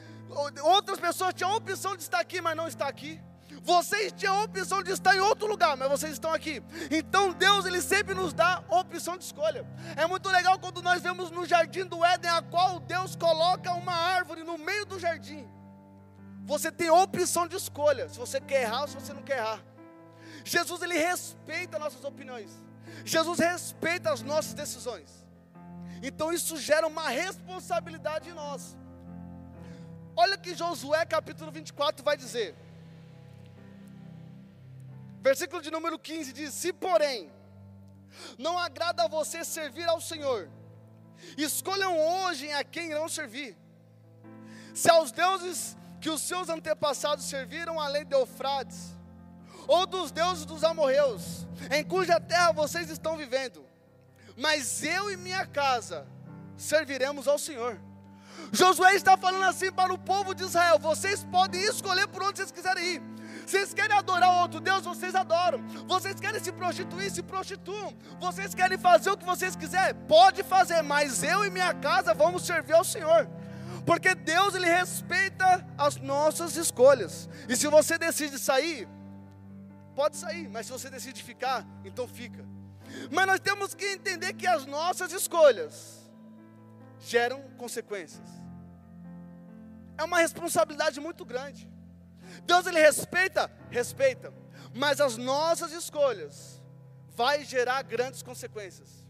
Outras 0.64 1.00
pessoas 1.00 1.34
tinham 1.34 1.52
a 1.52 1.56
opção 1.56 1.96
de 1.96 2.04
estar 2.04 2.20
aqui, 2.20 2.42
mas 2.42 2.56
não 2.56 2.68
está 2.68 2.88
aqui. 2.88 3.22
Vocês 3.62 4.12
tinham 4.12 4.36
a 4.36 4.44
opção 4.44 4.84
de 4.84 4.92
estar 4.92 5.16
em 5.16 5.20
outro 5.20 5.48
lugar, 5.48 5.76
mas 5.76 5.90
vocês 5.90 6.14
estão 6.14 6.32
aqui. 6.32 6.62
Então 6.92 7.34
Deus, 7.34 7.66
Ele 7.66 7.82
sempre 7.82 8.14
nos 8.14 8.34
dá 8.34 8.64
opção 8.70 9.18
de 9.18 9.24
escolha. 9.24 9.66
É 9.96 10.06
muito 10.06 10.30
legal 10.30 10.60
quando 10.60 10.82
nós 10.82 11.02
vemos 11.02 11.32
no 11.32 11.46
jardim 11.46 11.86
do 11.86 12.04
Éden, 12.04 12.30
a 12.30 12.42
qual 12.42 12.80
Deus 12.80 13.16
coloca 13.16 13.74
uma 13.74 13.94
árvore 13.94 14.44
no 14.44 14.58
meio 14.58 14.86
do 14.86 15.00
jardim. 15.00 15.48
Você 16.44 16.72
tem 16.72 16.92
opção 16.92 17.48
de 17.48 17.56
escolha, 17.56 18.08
se 18.08 18.20
você 18.20 18.40
quer 18.40 18.64
errar 18.64 18.82
ou 18.82 18.88
se 18.88 18.96
você 18.96 19.14
não 19.14 19.24
quer 19.24 19.40
errar. 19.40 19.60
Jesus, 20.44 20.82
Ele 20.84 20.98
respeita 20.98 21.80
nossas 21.80 22.04
opiniões. 22.04 22.52
Jesus 23.04 23.40
respeita 23.40 24.12
as 24.12 24.22
nossas 24.22 24.54
decisões. 24.54 25.26
Então 26.04 26.32
isso 26.32 26.58
gera 26.58 26.86
uma 26.86 27.10
responsabilidade 27.10 28.30
em 28.30 28.34
nós. 28.34 28.78
Olha 30.16 30.38
que 30.38 30.56
Josué 30.56 31.06
capítulo 31.06 31.52
24 31.52 32.04
vai 32.04 32.16
dizer. 32.16 32.56
Versículo 35.22 35.62
de 35.62 35.70
número 35.70 36.00
15 36.00 36.32
diz: 36.32 36.54
Se 36.54 36.72
porém 36.72 37.32
não 38.38 38.58
agrada 38.58 39.04
a 39.04 39.08
você 39.08 39.44
servir 39.44 39.88
ao 39.90 40.00
Senhor, 40.00 40.50
escolham 41.38 41.98
hoje 42.00 42.50
a 42.52 42.64
quem 42.64 42.92
irão 42.92 43.10
servir. 43.10 43.58
Se 44.74 44.90
aos 44.90 45.12
deuses 45.12 45.76
que 46.00 46.10
os 46.10 46.22
seus 46.22 46.48
antepassados 46.50 47.26
serviram 47.26 47.80
além 47.80 48.06
de 48.06 48.14
Eufrates, 48.14 48.96
ou 49.68 49.86
dos 49.86 50.12
deuses 50.12 50.46
dos 50.46 50.64
amorreus, 50.64 51.48
em 51.72 51.84
cuja 51.84 52.20
terra 52.20 52.52
vocês 52.52 52.90
estão 52.90 53.18
vivendo, 53.18 53.66
mas 54.38 54.84
eu 54.84 55.12
e 55.12 55.18
minha 55.18 55.46
casa 55.46 56.08
serviremos 56.56 57.28
ao 57.28 57.40
Senhor. 57.40 57.80
Josué 58.52 58.96
está 58.96 59.18
falando 59.18 59.44
assim 59.44 59.72
para 59.72 59.94
o 59.94 59.98
povo 59.98 60.34
de 60.34 60.44
Israel: 60.44 60.80
vocês 60.80 61.24
podem 61.24 61.62
escolher 61.62 62.08
por 62.08 62.24
onde 62.24 62.38
vocês 62.38 62.52
quiserem 62.52 62.96
ir. 62.96 63.16
Vocês 63.46 63.74
querem 63.74 63.96
adorar 63.96 64.42
outro 64.42 64.60
Deus, 64.60 64.84
vocês 64.84 65.14
adoram. 65.14 65.60
Vocês 65.88 66.20
querem 66.20 66.44
se 66.44 66.52
prostituir, 66.52 67.12
se 67.12 67.22
prostituam. 67.22 67.96
Vocês 68.20 68.56
querem 68.56 68.78
fazer 68.78 69.12
o 69.12 69.18
que 69.18 69.26
vocês 69.26 69.56
quiserem, 69.56 69.96
pode 70.08 70.42
fazer, 70.44 70.82
mas 70.82 71.22
eu 71.22 71.46
e 71.46 71.52
minha 71.52 71.74
casa 71.74 72.14
vamos 72.14 72.46
servir 72.46 72.74
ao 72.74 72.84
Senhor. 72.84 73.28
Porque 73.86 74.16
Deus 74.16 74.56
ele 74.56 74.68
respeita 74.68 75.66
as 75.78 75.98
nossas 75.98 76.56
escolhas. 76.56 77.30
E 77.48 77.56
se 77.56 77.68
você 77.68 78.00
decide 78.00 78.40
sair, 78.40 78.88
pode 79.96 80.18
sair, 80.18 80.50
mas 80.50 80.66
se 80.66 80.72
você 80.72 80.90
decide 80.90 81.22
ficar, 81.22 81.66
então 81.84 82.08
fica. 82.08 82.44
Mas 83.12 83.28
nós 83.28 83.40
temos 83.40 83.76
que 83.76 83.86
entender 83.86 84.34
que 84.34 84.48
as 84.48 84.66
nossas 84.66 85.12
escolhas 85.12 86.05
geram 87.00 87.42
consequências. 87.58 88.28
É 89.98 90.04
uma 90.04 90.20
responsabilidade 90.20 91.00
muito 91.00 91.24
grande. 91.24 91.70
Deus 92.44 92.66
ele 92.66 92.80
respeita, 92.80 93.50
respeita, 93.70 94.34
mas 94.74 95.00
as 95.00 95.18
nossas 95.18 95.72
escolhas 95.72 96.62
vai 97.10 97.46
gerar 97.46 97.82
grandes 97.84 98.22
consequências. 98.22 99.06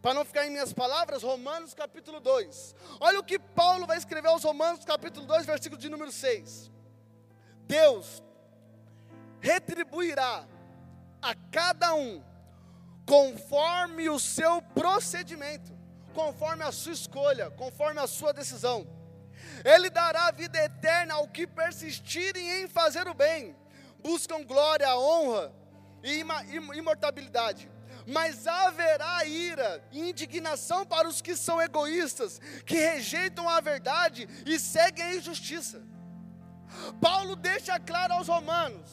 Para 0.00 0.14
não 0.14 0.24
ficar 0.24 0.46
em 0.46 0.50
minhas 0.50 0.72
palavras, 0.72 1.22
Romanos 1.22 1.74
capítulo 1.74 2.20
2. 2.20 2.74
Olha 3.00 3.20
o 3.20 3.24
que 3.24 3.38
Paulo 3.38 3.86
vai 3.86 3.98
escrever 3.98 4.28
aos 4.28 4.44
Romanos 4.44 4.84
capítulo 4.84 5.26
2, 5.26 5.44
versículo 5.44 5.80
de 5.80 5.88
número 5.88 6.10
6. 6.10 6.70
Deus 7.66 8.22
retribuirá 9.40 10.46
a 11.20 11.34
cada 11.50 11.94
um 11.94 12.22
conforme 13.04 14.08
o 14.08 14.18
seu 14.18 14.62
procedimento, 14.62 15.72
conforme 16.20 16.62
a 16.64 16.72
sua 16.72 16.92
escolha, 16.92 17.50
conforme 17.50 18.00
a 18.00 18.06
sua 18.06 18.32
decisão. 18.32 18.86
Ele 19.64 19.88
dará 19.88 20.30
vida 20.30 20.58
eterna 20.58 21.14
ao 21.14 21.26
que 21.26 21.46
persistirem 21.46 22.62
em 22.62 22.68
fazer 22.68 23.08
o 23.08 23.14
bem, 23.14 23.56
buscam 24.02 24.44
glória, 24.44 24.96
honra 24.96 25.52
e 26.02 26.24
imortabilidade 26.76 27.70
mas 28.06 28.46
haverá 28.46 29.24
ira 29.24 29.84
e 29.92 30.10
indignação 30.10 30.84
para 30.84 31.06
os 31.06 31.20
que 31.20 31.36
são 31.36 31.60
egoístas, 31.60 32.40
que 32.66 32.74
rejeitam 32.74 33.48
a 33.48 33.60
verdade 33.60 34.28
e 34.46 34.58
seguem 34.58 35.04
a 35.04 35.14
injustiça. 35.14 35.80
Paulo 37.00 37.36
deixa 37.36 37.78
claro 37.78 38.14
aos 38.14 38.26
romanos: 38.26 38.90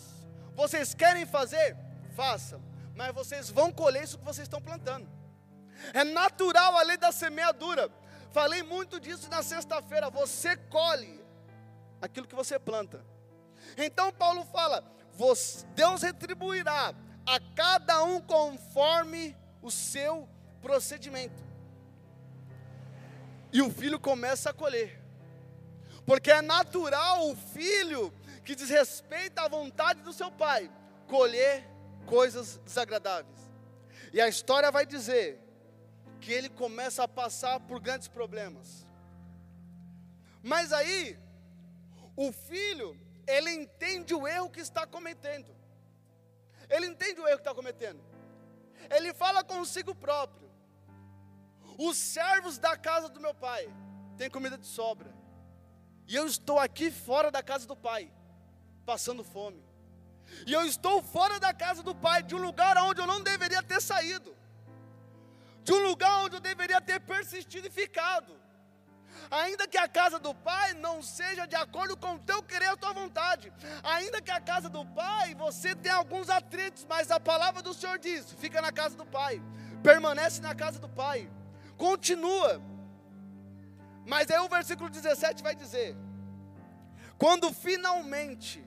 vocês 0.55 0.93
querem 0.93 1.25
fazer? 1.25 1.75
Façam, 2.15 2.61
mas 2.95 3.13
vocês 3.13 3.49
vão 3.49 3.71
colher 3.71 4.03
isso 4.03 4.19
que 4.19 4.25
vocês 4.25 4.45
estão 4.45 4.61
plantando. 4.61 5.16
É 5.93 6.03
natural 6.03 6.77
a 6.77 6.83
lei 6.83 6.97
da 6.97 7.11
semeadura. 7.11 7.89
Falei 8.31 8.63
muito 8.63 8.99
disso 8.99 9.29
na 9.29 9.41
sexta-feira. 9.41 10.09
Você 10.09 10.55
colhe 10.55 11.23
aquilo 12.01 12.27
que 12.27 12.35
você 12.35 12.59
planta. 12.59 13.05
Então 13.77 14.11
Paulo 14.11 14.45
fala: 14.45 14.83
Deus 15.75 16.01
retribuirá 16.01 16.93
a 17.25 17.39
cada 17.55 18.03
um 18.03 18.21
conforme 18.21 19.35
o 19.61 19.71
seu 19.71 20.27
procedimento. 20.61 21.45
E 23.51 23.61
o 23.61 23.71
filho 23.71 23.99
começa 23.99 24.49
a 24.49 24.53
colher, 24.53 25.01
porque 26.05 26.31
é 26.31 26.41
natural 26.41 27.29
o 27.29 27.35
filho 27.35 28.13
que 28.43 28.55
desrespeita 28.55 29.41
a 29.41 29.47
vontade 29.47 30.01
do 30.01 30.13
seu 30.13 30.31
pai 30.31 30.69
colher 31.07 31.67
coisas 32.05 32.57
desagradáveis. 32.65 33.37
E 34.13 34.21
a 34.21 34.27
história 34.27 34.71
vai 34.71 34.85
dizer 34.85 35.46
que 36.21 36.31
ele 36.31 36.49
começa 36.49 37.03
a 37.03 37.07
passar 37.07 37.59
por 37.61 37.79
grandes 37.79 38.07
problemas. 38.07 38.85
Mas 40.41 40.71
aí, 40.71 41.17
o 42.15 42.31
filho, 42.31 42.99
ele 43.27 43.51
entende 43.51 44.13
o 44.13 44.27
erro 44.27 44.49
que 44.49 44.59
está 44.59 44.85
cometendo. 44.85 45.55
Ele 46.69 46.87
entende 46.87 47.19
o 47.19 47.27
erro 47.27 47.37
que 47.37 47.41
está 47.41 47.53
cometendo. 47.53 48.01
Ele 48.89 49.13
fala 49.13 49.43
consigo 49.43 49.93
próprio. 49.93 50.49
Os 51.77 51.97
servos 51.97 52.57
da 52.57 52.75
casa 52.75 53.09
do 53.09 53.19
meu 53.19 53.33
pai 53.33 53.67
têm 54.17 54.29
comida 54.29 54.57
de 54.57 54.65
sobra. 54.65 55.13
E 56.07 56.15
eu 56.15 56.25
estou 56.25 56.57
aqui 56.57 56.89
fora 56.89 57.29
da 57.29 57.43
casa 57.43 57.67
do 57.67 57.75
pai, 57.75 58.11
passando 58.85 59.23
fome. 59.23 59.61
E 60.45 60.53
eu 60.53 60.63
estou 60.65 61.01
fora 61.01 61.39
da 61.39 61.53
casa 61.53 61.83
do 61.83 61.93
pai, 61.93 62.23
de 62.23 62.35
um 62.35 62.39
lugar 62.39 62.77
onde 62.77 63.01
eu 63.01 63.07
não 63.07 63.21
deveria 63.21 63.61
ter 63.61 63.81
saído. 63.81 64.36
De 65.67 65.73
um 65.77 65.81
lugar 65.89 66.15
onde 66.23 66.35
eu 66.37 66.43
deveria 66.51 66.79
ter 66.89 66.99
persistido 67.13 67.65
e 67.67 67.77
ficado 67.81 68.31
ainda 69.29 69.67
que 69.67 69.77
a 69.77 69.87
casa 69.87 70.19
do 70.19 70.33
pai 70.33 70.73
não 70.73 71.01
seja 71.01 71.45
de 71.45 71.55
acordo 71.55 71.95
com 71.97 72.15
o 72.15 72.19
teu 72.19 72.41
querer 72.43 72.67
a 72.67 72.77
tua 72.77 72.93
vontade, 72.93 73.51
ainda 73.83 74.21
que 74.21 74.31
a 74.31 74.39
casa 74.39 74.69
do 74.69 74.85
pai 74.85 75.35
você 75.35 75.75
tenha 75.75 75.95
alguns 75.95 76.29
atritos, 76.29 76.85
mas 76.89 77.11
a 77.11 77.19
palavra 77.19 77.61
do 77.61 77.73
Senhor 77.73 77.97
diz: 77.99 78.31
fica 78.33 78.61
na 78.61 78.71
casa 78.71 78.95
do 78.95 79.05
pai, 79.05 79.41
permanece 79.83 80.41
na 80.41 80.55
casa 80.55 80.79
do 80.79 80.89
pai, 80.89 81.29
continua. 81.77 82.61
Mas 84.05 84.31
aí 84.31 84.39
o 84.39 84.49
versículo 84.49 84.89
17 84.89 85.43
vai 85.43 85.55
dizer: 85.55 85.95
quando 87.17 87.51
finalmente 87.53 88.63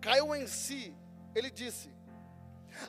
caiu 0.00 0.34
em 0.34 0.46
si, 0.46 0.94
ele 1.34 1.50
disse: 1.50 1.90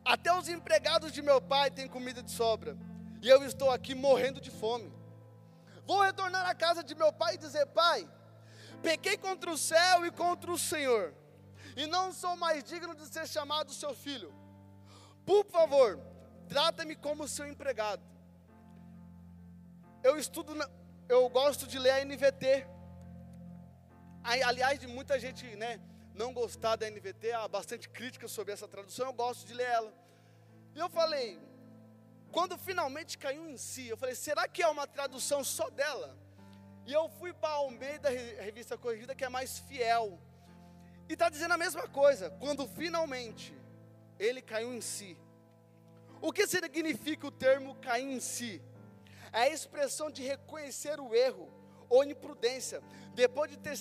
Até 0.03 0.33
os 0.33 0.49
empregados 0.49 1.11
de 1.11 1.21
meu 1.21 1.41
pai 1.41 1.69
têm 1.71 1.87
comida 1.87 2.21
de 2.21 2.31
sobra, 2.31 2.77
e 3.21 3.29
eu 3.29 3.43
estou 3.45 3.71
aqui 3.71 3.95
morrendo 3.95 4.41
de 4.41 4.51
fome. 4.51 4.91
Vou 5.85 6.01
retornar 6.01 6.47
à 6.47 6.55
casa 6.55 6.83
de 6.83 6.95
meu 6.95 7.11
pai 7.11 7.35
e 7.35 7.37
dizer: 7.37 7.65
Pai, 7.67 8.07
pequei 8.81 9.17
contra 9.17 9.51
o 9.51 9.57
céu 9.57 10.05
e 10.05 10.11
contra 10.11 10.51
o 10.51 10.57
Senhor, 10.57 11.13
e 11.75 11.85
não 11.87 12.13
sou 12.13 12.35
mais 12.35 12.63
digno 12.63 12.95
de 12.95 13.05
ser 13.07 13.27
chamado 13.27 13.73
seu 13.73 13.93
filho. 13.93 14.33
Por 15.25 15.45
favor, 15.45 15.99
trata-me 16.47 16.95
como 16.95 17.27
seu 17.27 17.47
empregado. 17.47 18.03
Eu 20.03 20.17
estudo, 20.17 20.53
eu 21.07 21.29
gosto 21.29 21.65
de 21.65 21.79
ler 21.79 21.91
a 21.91 22.05
NVT. 22.05 22.67
Aliás, 24.23 24.79
de 24.79 24.87
muita 24.87 25.19
gente, 25.19 25.45
né, 25.55 25.79
não 26.13 26.33
gostar 26.33 26.75
da 26.75 26.89
NVT, 26.89 27.31
há 27.31 27.47
bastante 27.47 27.89
crítica 27.89 28.27
sobre 28.27 28.53
essa 28.53 28.67
tradução, 28.67 29.07
eu 29.07 29.13
gosto 29.13 29.45
de 29.47 29.53
ler 29.53 29.67
ela. 29.67 29.93
E 30.75 30.79
eu 30.79 30.89
falei, 30.89 31.39
quando 32.31 32.57
finalmente 32.57 33.17
caiu 33.17 33.47
em 33.47 33.57
si, 33.57 33.87
eu 33.87 33.97
falei: 33.97 34.15
será 34.15 34.47
que 34.47 34.63
é 34.63 34.67
uma 34.67 34.87
tradução 34.87 35.43
só 35.43 35.69
dela? 35.69 36.17
E 36.85 36.91
eu 36.91 37.07
fui 37.07 37.31
para 37.31 37.53
Almeida, 37.53 38.09
revista 38.09 38.77
corrigida, 38.77 39.15
que 39.15 39.23
é 39.23 39.29
mais 39.29 39.59
fiel. 39.59 40.19
E 41.07 41.13
está 41.13 41.29
dizendo 41.29 41.53
a 41.53 41.57
mesma 41.57 41.87
coisa. 41.87 42.29
Quando 42.39 42.67
finalmente 42.67 43.53
ele 44.19 44.41
caiu 44.41 44.73
em 44.73 44.81
si. 44.81 45.17
O 46.21 46.31
que 46.31 46.47
significa 46.47 47.27
o 47.27 47.31
termo 47.31 47.75
cair 47.75 48.09
em 48.09 48.19
si? 48.19 48.61
É 49.31 49.41
a 49.41 49.49
expressão 49.49 50.09
de 50.09 50.23
reconhecer 50.23 50.99
o 50.99 51.13
erro 51.13 51.51
ou 51.89 52.03
imprudência, 52.03 52.81
depois 53.13 53.51
de 53.51 53.57
ter, 53.57 53.77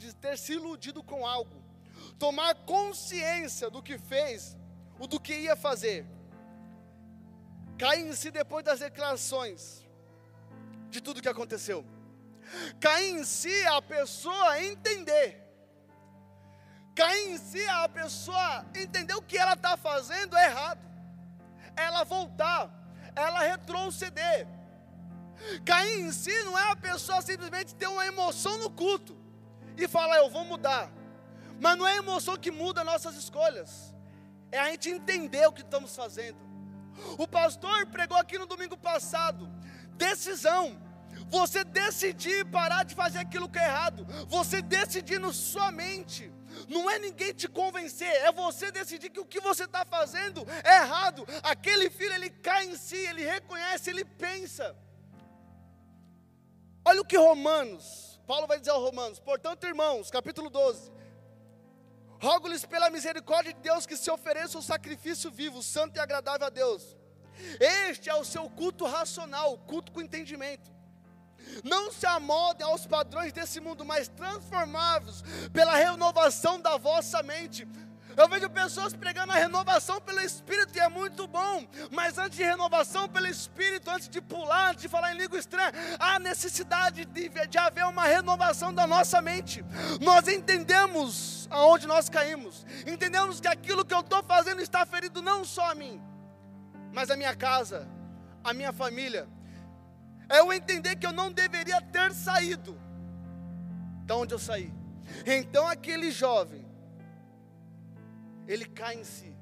de 0.00 0.14
ter 0.14 0.38
se 0.38 0.54
iludido 0.54 1.02
com 1.02 1.26
algo. 1.26 1.62
Tomar 2.18 2.54
consciência 2.54 3.68
do 3.68 3.82
que 3.82 3.98
fez, 3.98 4.56
o 4.98 5.06
do 5.06 5.20
que 5.20 5.34
ia 5.34 5.54
fazer 5.54 6.06
cai 7.78 7.98
em 8.00 8.12
si 8.12 8.30
depois 8.30 8.62
das 8.62 8.80
declarações 8.80 9.86
de 10.90 11.00
tudo 11.00 11.22
que 11.22 11.28
aconteceu. 11.28 11.82
Cai 12.78 13.08
em 13.08 13.24
si 13.24 13.66
a 13.68 13.80
pessoa 13.80 14.62
entender. 14.62 15.28
Cai 16.94 17.18
em 17.28 17.38
si 17.38 17.64
a 17.66 17.88
pessoa 17.88 18.66
entender 18.74 19.14
o 19.14 19.22
que 19.22 19.38
ela 19.38 19.54
está 19.54 19.78
fazendo 19.78 20.36
é 20.36 20.46
errado. 20.46 20.80
Ela 21.74 22.04
voltar, 22.04 22.70
ela 23.16 23.40
retroceder. 23.40 24.46
Cair 25.64 26.00
em 26.00 26.12
si 26.12 26.36
não 26.42 26.58
é 26.58 26.70
a 26.70 26.76
pessoa 26.76 27.22
simplesmente 27.22 27.74
ter 27.74 27.86
uma 27.86 28.06
emoção 28.06 28.58
no 28.58 28.68
culto 28.68 29.19
e 29.76 29.88
falar, 29.88 30.18
eu 30.18 30.30
vou 30.30 30.44
mudar. 30.44 30.90
Mas 31.60 31.76
não 31.76 31.86
é 31.86 31.92
a 31.92 31.96
emoção 31.96 32.36
que 32.36 32.50
muda 32.50 32.82
nossas 32.82 33.16
escolhas, 33.16 33.94
é 34.50 34.58
a 34.58 34.70
gente 34.70 34.88
entender 34.88 35.46
o 35.46 35.52
que 35.52 35.62
estamos 35.62 35.94
fazendo. 35.94 36.38
O 37.18 37.26
pastor 37.26 37.86
pregou 37.86 38.16
aqui 38.16 38.38
no 38.38 38.46
domingo 38.46 38.76
passado: 38.76 39.48
decisão. 39.96 40.90
Você 41.28 41.62
decidir 41.62 42.44
parar 42.46 42.84
de 42.84 42.94
fazer 42.94 43.18
aquilo 43.18 43.48
que 43.48 43.58
é 43.58 43.64
errado. 43.64 44.06
Você 44.26 44.60
decidir 44.62 45.20
na 45.20 45.32
sua 45.32 45.70
mente. 45.70 46.32
Não 46.68 46.90
é 46.90 46.98
ninguém 46.98 47.32
te 47.32 47.46
convencer, 47.46 48.08
é 48.08 48.32
você 48.32 48.72
decidir 48.72 49.10
que 49.10 49.20
o 49.20 49.24
que 49.24 49.40
você 49.40 49.64
está 49.64 49.84
fazendo 49.84 50.44
é 50.64 50.78
errado. 50.78 51.24
Aquele 51.42 51.88
filho, 51.88 52.12
ele 52.12 52.30
cai 52.30 52.66
em 52.66 52.76
si, 52.76 52.96
ele 52.96 53.24
reconhece, 53.24 53.90
ele 53.90 54.04
pensa. 54.04 54.76
Olha 56.84 57.00
o 57.00 57.04
que 57.04 57.16
Romanos, 57.16 58.09
Paulo 58.30 58.46
vai 58.46 58.60
dizer 58.60 58.70
aos 58.70 58.84
Romanos, 58.84 59.18
portanto, 59.18 59.66
irmãos, 59.66 60.08
capítulo 60.08 60.48
12: 60.48 60.92
Rogo-lhes 62.22 62.64
pela 62.64 62.88
misericórdia 62.88 63.52
de 63.52 63.58
Deus 63.58 63.86
que 63.86 63.96
se 63.96 64.08
ofereça 64.08 64.56
um 64.56 64.62
sacrifício 64.62 65.32
vivo, 65.32 65.60
santo 65.64 65.96
e 65.96 65.98
agradável 65.98 66.46
a 66.46 66.50
Deus. 66.50 66.96
Este 67.58 68.08
é 68.08 68.14
o 68.14 68.24
seu 68.24 68.48
culto 68.48 68.86
racional, 68.86 69.58
culto 69.66 69.90
com 69.90 70.00
entendimento. 70.00 70.70
Não 71.64 71.90
se 71.90 72.06
amoldem 72.06 72.64
aos 72.64 72.86
padrões 72.86 73.32
desse 73.32 73.58
mundo, 73.58 73.84
mas 73.84 74.06
transformados 74.06 75.24
pela 75.52 75.74
renovação 75.74 76.60
da 76.60 76.76
vossa 76.76 77.24
mente. 77.24 77.66
Eu 78.20 78.28
vejo 78.28 78.50
pessoas 78.50 78.92
pregando 78.92 79.32
a 79.32 79.36
renovação 79.36 79.98
pelo 79.98 80.20
Espírito 80.20 80.76
e 80.76 80.80
é 80.80 80.90
muito 80.90 81.26
bom, 81.26 81.66
mas 81.90 82.18
antes 82.18 82.36
de 82.36 82.44
renovação 82.44 83.08
pelo 83.08 83.26
Espírito, 83.26 83.90
antes 83.90 84.10
de 84.10 84.20
pular, 84.20 84.72
antes 84.72 84.82
de 84.82 84.88
falar 84.88 85.14
em 85.14 85.16
língua 85.16 85.38
estranha, 85.38 85.72
há 85.98 86.18
necessidade 86.18 87.06
de, 87.06 87.30
de 87.30 87.56
haver 87.56 87.86
uma 87.86 88.04
renovação 88.04 88.74
da 88.74 88.86
nossa 88.86 89.22
mente. 89.22 89.64
Nós 90.02 90.28
entendemos 90.28 91.48
aonde 91.50 91.86
nós 91.86 92.10
caímos, 92.10 92.66
entendemos 92.86 93.40
que 93.40 93.48
aquilo 93.48 93.86
que 93.86 93.94
eu 93.94 94.00
estou 94.00 94.22
fazendo 94.22 94.60
está 94.60 94.84
ferido 94.84 95.22
não 95.22 95.42
só 95.42 95.70
a 95.70 95.74
mim, 95.74 95.98
mas 96.92 97.10
a 97.10 97.16
minha 97.16 97.34
casa, 97.34 97.88
a 98.44 98.52
minha 98.52 98.70
família. 98.70 99.26
É 100.28 100.40
eu 100.40 100.52
entender 100.52 100.96
que 100.96 101.06
eu 101.06 101.12
não 101.12 101.32
deveria 101.32 101.80
ter 101.80 102.12
saído 102.12 102.78
da 104.04 104.14
onde 104.14 104.34
eu 104.34 104.38
saí. 104.38 104.70
Então 105.24 105.66
aquele 105.66 106.10
jovem 106.10 106.59
ele 108.52 108.66
cai 108.66 108.96
em 108.96 109.04
si. 109.04 109.36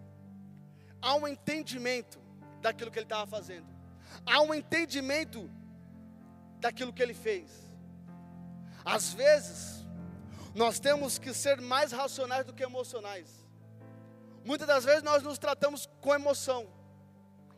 Há 1.01 1.15
um 1.15 1.27
entendimento 1.27 2.21
daquilo 2.61 2.91
que 2.91 2.99
ele 2.99 3.07
estava 3.07 3.27
fazendo. 3.27 3.67
há 4.27 4.41
um 4.41 4.55
entendimento 4.55 5.51
daquilo 6.59 6.93
que 6.93 7.03
ele 7.03 7.15
fez. 7.15 7.51
Às 8.85 9.13
vezes, 9.13 9.87
nós 10.55 10.81
temos 10.81 11.19
que 11.19 11.33
ser 11.33 11.61
mais 11.61 11.93
racionais 11.93 12.45
do 12.45 12.53
que 12.53 12.63
emocionais. 12.63 13.47
Muitas 14.45 14.67
das 14.67 14.85
vezes 14.85 15.03
nós 15.03 15.23
nos 15.23 15.39
tratamos 15.39 15.89
com 16.01 16.15
emoção. 16.15 16.67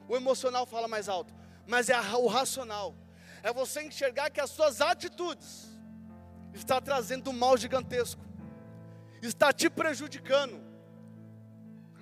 O 0.08 0.16
emocional 0.16 0.66
fala 0.66 0.88
mais 0.88 1.08
alto, 1.08 1.32
mas 1.66 1.88
é 1.88 1.98
o 2.16 2.26
racional. 2.26 2.94
É 3.42 3.52
você 3.52 3.82
enxergar 3.82 4.30
que 4.30 4.40
as 4.40 4.50
suas 4.50 4.80
atitudes 4.80 5.68
está 6.52 6.80
trazendo 6.80 7.30
um 7.30 7.32
mal 7.32 7.56
gigantesco. 7.56 8.20
Está 9.22 9.52
te 9.52 9.70
prejudicando. 9.70 10.69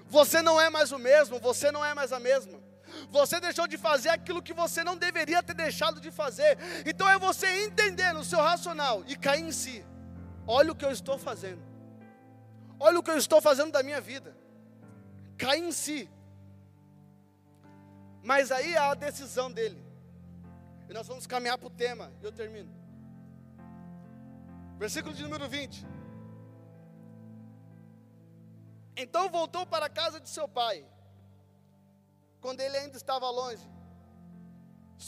Você 0.09 0.42
não 0.42 0.61
é 0.61 0.71
mais 0.71 0.90
o 0.92 0.99
mesmo, 0.99 1.38
você 1.38 1.71
não 1.71 1.85
é 1.85 1.94
mais 1.94 2.12
a 2.12 2.21
mesma. 2.21 2.59
Você 3.11 3.38
deixou 3.40 3.66
de 3.66 3.77
fazer 3.77 4.09
aquilo 4.09 4.42
que 4.42 4.53
você 4.53 4.83
não 4.83 4.97
deveria 4.97 5.42
ter 5.42 5.55
deixado 5.55 6.01
de 6.01 6.11
fazer. 6.11 6.59
Então 6.87 7.09
é 7.09 7.18
você 7.18 7.47
entender 7.64 8.12
no 8.12 8.25
seu 8.25 8.40
racional 8.40 9.05
e 9.07 9.16
cair 9.16 9.44
em 9.44 9.53
si. 9.53 9.85
Olha 10.47 10.73
o 10.73 10.75
que 10.75 10.85
eu 10.85 10.90
estou 10.90 11.18
fazendo. 11.18 11.62
Olha 12.81 12.99
o 12.99 13.03
que 13.03 13.11
eu 13.11 13.18
estou 13.18 13.40
fazendo 13.40 13.73
da 13.73 13.83
minha 13.83 14.01
vida. 14.01 14.35
Cair 15.37 15.62
em 15.62 15.73
si. 15.73 16.09
Mas 18.23 18.51
aí 18.51 18.77
há 18.77 18.90
a 18.90 18.94
decisão 18.94 19.51
dele. 19.53 19.83
E 20.88 20.92
nós 20.92 21.07
vamos 21.07 21.27
caminhar 21.27 21.59
para 21.59 21.66
o 21.66 21.71
tema. 21.71 22.11
E 22.23 22.25
eu 22.25 22.33
termino. 22.33 22.71
Versículo 24.79 25.14
de 25.14 25.23
número 25.23 25.49
20. 25.49 25.97
Então 29.02 29.24
voltou 29.38 29.64
para 29.72 29.87
a 29.87 29.94
casa 30.00 30.18
de 30.24 30.28
seu 30.37 30.46
pai 30.61 30.76
quando 32.44 32.61
ele 32.61 32.76
ainda 32.76 32.96
estava 32.96 33.28
longe. 33.40 33.66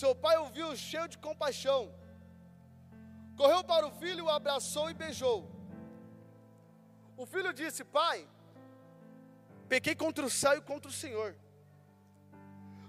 Seu 0.00 0.12
pai 0.24 0.36
o 0.38 0.48
viu 0.56 0.68
cheio 0.76 1.08
de 1.12 1.18
compaixão. 1.18 1.82
Correu 3.40 3.62
para 3.72 3.86
o 3.88 3.94
filho, 4.02 4.26
o 4.26 4.34
abraçou 4.38 4.86
e 4.90 4.94
beijou. 5.02 5.38
O 7.16 7.26
filho 7.32 7.52
disse: 7.60 7.82
Pai, 7.84 8.18
pequei 9.68 9.94
contra 10.02 10.24
o 10.24 10.30
céu 10.30 10.54
e 10.58 10.62
contra 10.70 10.90
o 10.90 10.98
Senhor. 11.02 11.30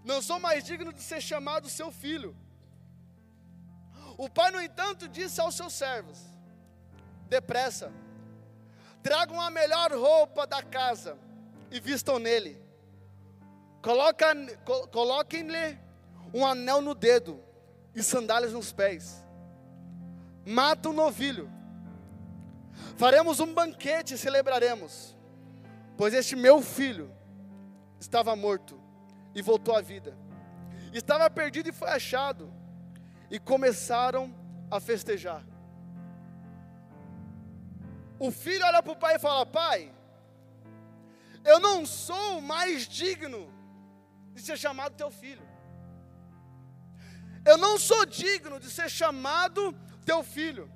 Não 0.03 0.21
sou 0.21 0.39
mais 0.39 0.63
digno 0.63 0.93
de 0.93 1.01
ser 1.01 1.21
chamado 1.31 1.75
seu 1.79 1.91
filho. 2.03 2.31
O 4.17 4.29
pai, 4.29 4.51
no 4.51 4.61
entanto, 4.61 5.07
disse 5.07 5.41
aos 5.41 5.55
seus 5.55 5.73
servos: 5.73 6.19
Depressa, 7.27 7.91
tragam 9.03 9.39
a 9.39 9.49
melhor 9.49 9.91
roupa 9.91 10.45
da 10.45 10.61
casa 10.61 11.17
e 11.69 11.79
vistam 11.79 12.19
nele 12.19 12.61
Coloquem-lhe 13.81 15.79
um 16.33 16.45
anel 16.45 16.81
no 16.81 16.93
dedo 16.93 17.43
e 17.95 18.03
sandálias 18.03 18.53
nos 18.53 18.71
pés. 18.71 19.25
Mata 20.45 20.89
um 20.89 20.93
novilho. 20.93 21.51
Faremos 22.95 23.39
um 23.39 23.51
banquete 23.53 24.13
e 24.13 24.17
celebraremos, 24.17 25.17
pois 25.97 26.13
este 26.13 26.35
meu 26.35 26.61
filho 26.61 27.11
estava 27.99 28.35
morto 28.35 28.79
e 29.33 29.41
voltou 29.41 29.75
à 29.75 29.81
vida. 29.81 30.15
Estava 30.93 31.29
perdido 31.29 31.69
e 31.69 31.73
foi 31.73 31.89
achado. 31.89 32.53
E 33.29 33.39
começaram 33.39 34.33
a 34.69 34.79
festejar. 34.79 35.43
O 38.25 38.29
filho 38.29 38.63
olha 38.63 38.84
para 38.84 38.91
o 38.91 38.95
pai 38.95 39.15
e 39.15 39.19
fala: 39.19 39.43
Pai, 39.47 39.91
eu 41.43 41.60
não 41.60 41.88
sou 41.88 42.39
mais 42.39 42.88
digno 42.88 43.51
de 44.36 44.43
ser 44.43 44.57
chamado 44.60 44.95
teu 44.95 45.10
filho. 45.10 45.41
Eu 47.43 47.57
não 47.57 47.79
sou 47.79 48.05
digno 48.05 48.60
de 48.60 48.69
ser 48.69 48.91
chamado 48.91 49.73
teu 50.05 50.21
filho. 50.21 50.71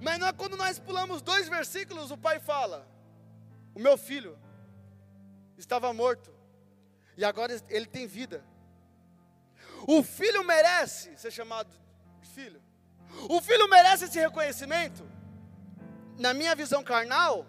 Mas 0.00 0.18
não 0.18 0.26
é 0.26 0.32
quando 0.32 0.56
nós 0.56 0.80
pulamos 0.80 1.22
dois 1.22 1.48
versículos, 1.48 2.10
o 2.10 2.18
pai 2.18 2.40
fala: 2.40 2.84
O 3.72 3.78
meu 3.78 3.96
filho 3.96 4.36
estava 5.56 5.94
morto 5.94 6.34
e 7.16 7.24
agora 7.24 7.56
ele 7.68 7.86
tem 7.86 8.08
vida. 8.08 8.44
O 9.86 10.02
filho 10.02 10.42
merece 10.42 11.16
ser 11.16 11.30
chamado 11.30 11.72
filho. 12.34 12.60
O 13.28 13.40
filho 13.40 13.68
merece 13.68 14.06
esse 14.06 14.18
reconhecimento? 14.18 15.13
Na 16.18 16.32
minha 16.32 16.54
visão 16.54 16.82
carnal, 16.82 17.46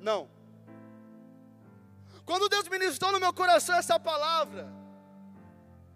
não. 0.00 0.28
Quando 2.24 2.48
Deus 2.48 2.68
ministrou 2.68 3.12
no 3.12 3.20
meu 3.20 3.32
coração 3.32 3.76
essa 3.76 3.98
palavra, 3.98 4.68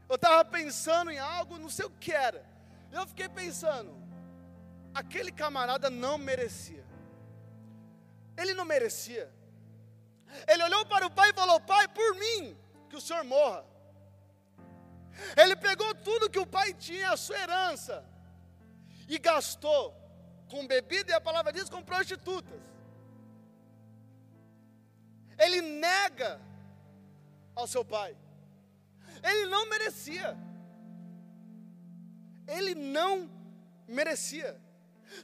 eu 0.09 0.17
estava 0.17 0.45
pensando 0.45 1.11
em 1.11 1.19
algo, 1.19 1.59
não 1.59 1.69
sei 1.69 1.87
o 1.87 1.91
que 1.91 2.13
era. 2.13 2.45
Eu 2.91 3.07
fiquei 3.07 3.29
pensando, 3.29 3.95
aquele 4.95 5.33
camarada 5.33 5.91
não 5.91 6.17
merecia. 6.17 6.85
Ele 8.37 8.55
não 8.55 8.65
merecia. 8.65 9.33
Ele 10.47 10.63
olhou 10.63 10.87
para 10.87 11.07
o 11.07 11.11
pai 11.11 11.31
e 11.31 11.35
falou: 11.35 11.61
Pai, 11.61 11.89
por 11.89 12.15
mim, 12.15 12.57
que 12.89 12.97
o 12.97 13.01
senhor 13.01 13.25
morra. 13.25 13.65
Ele 15.37 15.55
pegou 15.57 15.95
tudo 15.95 16.31
que 16.31 16.39
o 16.39 16.47
pai 16.47 16.73
tinha, 16.73 17.13
a 17.13 17.17
sua 17.17 17.39
herança, 17.39 18.05
e 19.09 19.19
gastou 19.19 20.02
com 20.53 20.67
bebida, 20.75 21.13
e 21.13 21.15
a 21.15 21.27
palavra 21.29 21.53
diz 21.59 21.69
com 21.75 21.83
prostitutas 21.93 22.63
ele 25.43 25.61
nega 25.61 26.41
ao 27.55 27.67
seu 27.67 27.85
pai. 27.85 28.17
Ele 29.23 29.47
não 29.47 29.69
merecia. 29.69 30.37
Ele 32.47 32.75
não 32.75 33.31
merecia. 33.87 34.61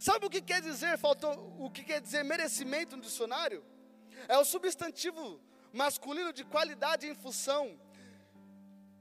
Sabe 0.00 0.26
o 0.26 0.30
que 0.30 0.42
quer 0.42 0.60
dizer, 0.60 0.98
faltou, 0.98 1.32
o 1.58 1.70
que 1.70 1.82
quer 1.82 2.00
dizer 2.00 2.22
merecimento 2.22 2.96
no 2.96 3.02
dicionário? 3.02 3.64
É 4.28 4.36
o 4.36 4.44
substantivo 4.44 5.40
masculino 5.72 6.32
de 6.32 6.44
qualidade 6.44 7.06
em 7.06 7.14
função 7.14 7.78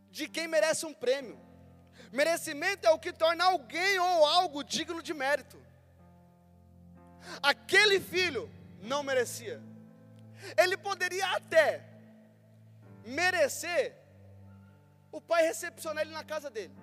de 0.09 0.27
quem 0.27 0.47
merece 0.47 0.85
um 0.85 0.93
prêmio. 0.93 1.39
Merecimento 2.11 2.87
é 2.87 2.91
o 2.91 2.99
que 2.99 3.11
torna 3.11 3.43
alguém 3.45 3.99
ou 3.99 4.25
algo 4.25 4.63
digno 4.63 5.01
de 5.01 5.13
mérito. 5.13 5.66
Aquele 7.41 7.99
filho 7.99 8.49
não 8.81 9.03
merecia. 9.03 9.61
Ele 10.57 10.77
poderia 10.77 11.27
até 11.35 11.83
merecer 13.05 13.95
o 15.11 15.19
pai 15.21 15.43
recepcionar 15.43 16.03
ele 16.03 16.13
na 16.13 16.23
casa 16.23 16.49
dele. 16.49 16.75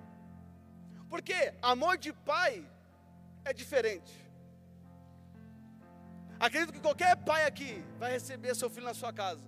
Porque 1.09 1.55
amor 1.63 1.97
de 1.97 2.13
pai 2.13 2.67
é 3.45 3.53
diferente. 3.53 4.13
Acredito 6.41 6.73
que 6.73 6.81
qualquer 6.81 7.17
pai 7.17 7.45
aqui 7.47 7.85
vai 7.99 8.13
receber 8.13 8.55
seu 8.55 8.69
filho 8.69 8.87
na 8.87 8.95
sua 8.95 9.13
casa. 9.13 9.43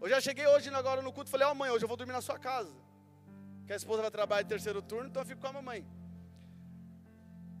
Eu 0.00 0.08
já 0.08 0.20
cheguei 0.20 0.46
hoje 0.46 0.70
agora 0.70 1.02
no 1.02 1.12
culto 1.12 1.28
e 1.28 1.32
falei, 1.32 1.46
ó 1.46 1.52
oh, 1.52 1.54
mãe, 1.54 1.70
hoje 1.70 1.84
eu 1.84 1.88
vou 1.88 1.96
dormir 1.96 2.12
na 2.12 2.20
sua 2.20 2.38
casa. 2.38 2.72
Que 3.66 3.72
a 3.72 3.76
esposa 3.76 4.00
vai 4.00 4.10
trabalhar 4.10 4.42
em 4.42 4.46
terceiro 4.46 4.80
turno, 4.80 5.08
então 5.08 5.22
eu 5.22 5.26
fico 5.26 5.40
com 5.40 5.48
a 5.48 5.52
mamãe. 5.52 5.84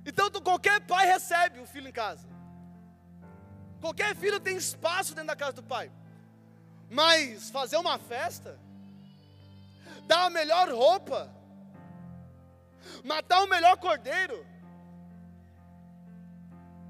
Então 0.08 0.30
qualquer 0.40 0.80
pai 0.80 1.04
recebe 1.06 1.60
o 1.60 1.66
filho 1.66 1.88
em 1.88 1.92
casa. 1.92 2.26
Qualquer 3.78 4.16
filho 4.16 4.40
tem 4.40 4.56
espaço 4.56 5.14
dentro 5.14 5.28
da 5.28 5.36
casa 5.36 5.52
do 5.52 5.62
pai. 5.62 5.92
Mas 6.90 7.50
fazer 7.50 7.76
uma 7.76 7.98
festa, 7.98 8.58
dar 10.06 10.24
a 10.24 10.30
melhor 10.30 10.70
roupa, 10.70 11.30
matar 13.04 13.42
o 13.42 13.48
melhor 13.48 13.76
cordeiro, 13.76 14.46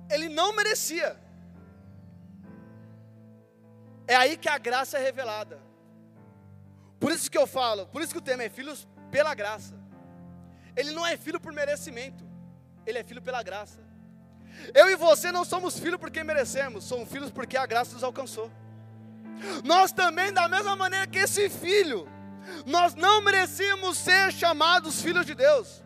ele 0.09 0.29
não 0.29 0.55
merecia. 0.55 1.19
É 4.07 4.15
aí 4.15 4.37
que 4.37 4.49
a 4.49 4.59
graça 4.59 4.97
é 4.97 5.03
revelada. 5.03 5.61
Por 7.01 7.11
isso 7.11 7.29
que 7.29 7.37
eu 7.37 7.49
falo, 7.49 7.85
por 7.89 8.01
isso 8.01 8.13
que 8.13 8.19
o 8.19 8.29
tema 8.31 8.45
é 8.45 8.49
filhos 8.49 8.87
pela 9.11 9.35
graça. 9.35 9.75
Ele 10.77 10.93
não 10.93 11.05
é 11.05 11.17
filho 11.17 11.41
por 11.41 11.53
merecimento, 11.53 12.28
ele 12.89 12.99
é 12.99 13.05
filho 13.05 13.21
pela 13.21 13.43
graça. 13.43 13.79
Eu 14.75 14.89
e 14.91 14.97
você 14.97 15.31
não 15.31 15.45
somos 15.45 15.79
filhos 15.79 16.01
porque 16.01 16.25
merecemos, 16.25 16.85
somos 16.85 17.09
filhos 17.09 17.31
porque 17.31 17.57
a 17.57 17.67
graça 17.67 17.93
nos 17.95 18.03
alcançou. 18.03 18.51
Nós 19.63 19.93
também, 19.93 20.33
da 20.33 20.49
mesma 20.49 20.75
maneira 20.75 21.07
que 21.07 21.19
esse 21.19 21.49
filho, 21.49 22.09
nós 22.67 22.95
não 22.95 23.23
merecíamos 23.23 23.99
ser 23.99 24.33
chamados 24.33 25.01
filhos 25.01 25.27
de 25.27 25.35
Deus. 25.35 25.85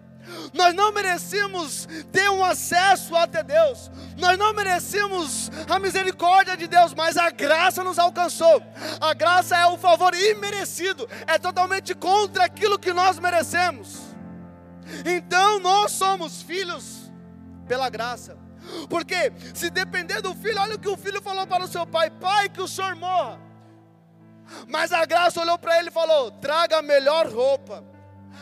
Nós 0.54 0.72
não 0.72 0.92
merecíamos 0.92 1.88
ter 2.12 2.30
um 2.30 2.44
acesso 2.44 3.16
até 3.16 3.42
Deus, 3.42 3.90
nós 4.16 4.38
não 4.38 4.52
merecíamos 4.54 5.50
a 5.68 5.80
misericórdia 5.80 6.56
de 6.56 6.68
Deus, 6.68 6.94
mas 6.94 7.16
a 7.16 7.28
graça 7.28 7.82
nos 7.82 7.98
alcançou. 7.98 8.62
A 9.00 9.12
graça 9.14 9.56
é 9.56 9.66
o 9.66 9.76
favor 9.76 10.14
imerecido, 10.14 11.08
é 11.26 11.40
totalmente 11.40 11.92
contra 11.92 12.44
aquilo 12.44 12.78
que 12.78 12.92
nós 12.92 13.18
merecemos. 13.18 14.11
Então 15.04 15.60
nós 15.60 15.92
somos 15.92 16.42
filhos 16.42 17.10
pela 17.66 17.88
graça. 17.88 18.36
Porque 18.88 19.32
se 19.54 19.70
depender 19.70 20.20
do 20.20 20.34
filho, 20.34 20.60
olha 20.60 20.76
o 20.76 20.78
que 20.78 20.88
o 20.88 20.96
filho 20.96 21.20
falou 21.20 21.46
para 21.46 21.64
o 21.64 21.68
seu 21.68 21.86
pai: 21.86 22.10
Pai, 22.10 22.48
que 22.48 22.60
o 22.60 22.68
senhor 22.68 22.94
morra. 22.94 23.40
Mas 24.68 24.92
a 24.92 25.04
graça 25.04 25.40
olhou 25.40 25.58
para 25.58 25.78
ele 25.78 25.88
e 25.88 25.92
falou: 25.92 26.30
traga 26.30 26.78
a 26.78 26.82
melhor 26.82 27.26
roupa. 27.26 27.84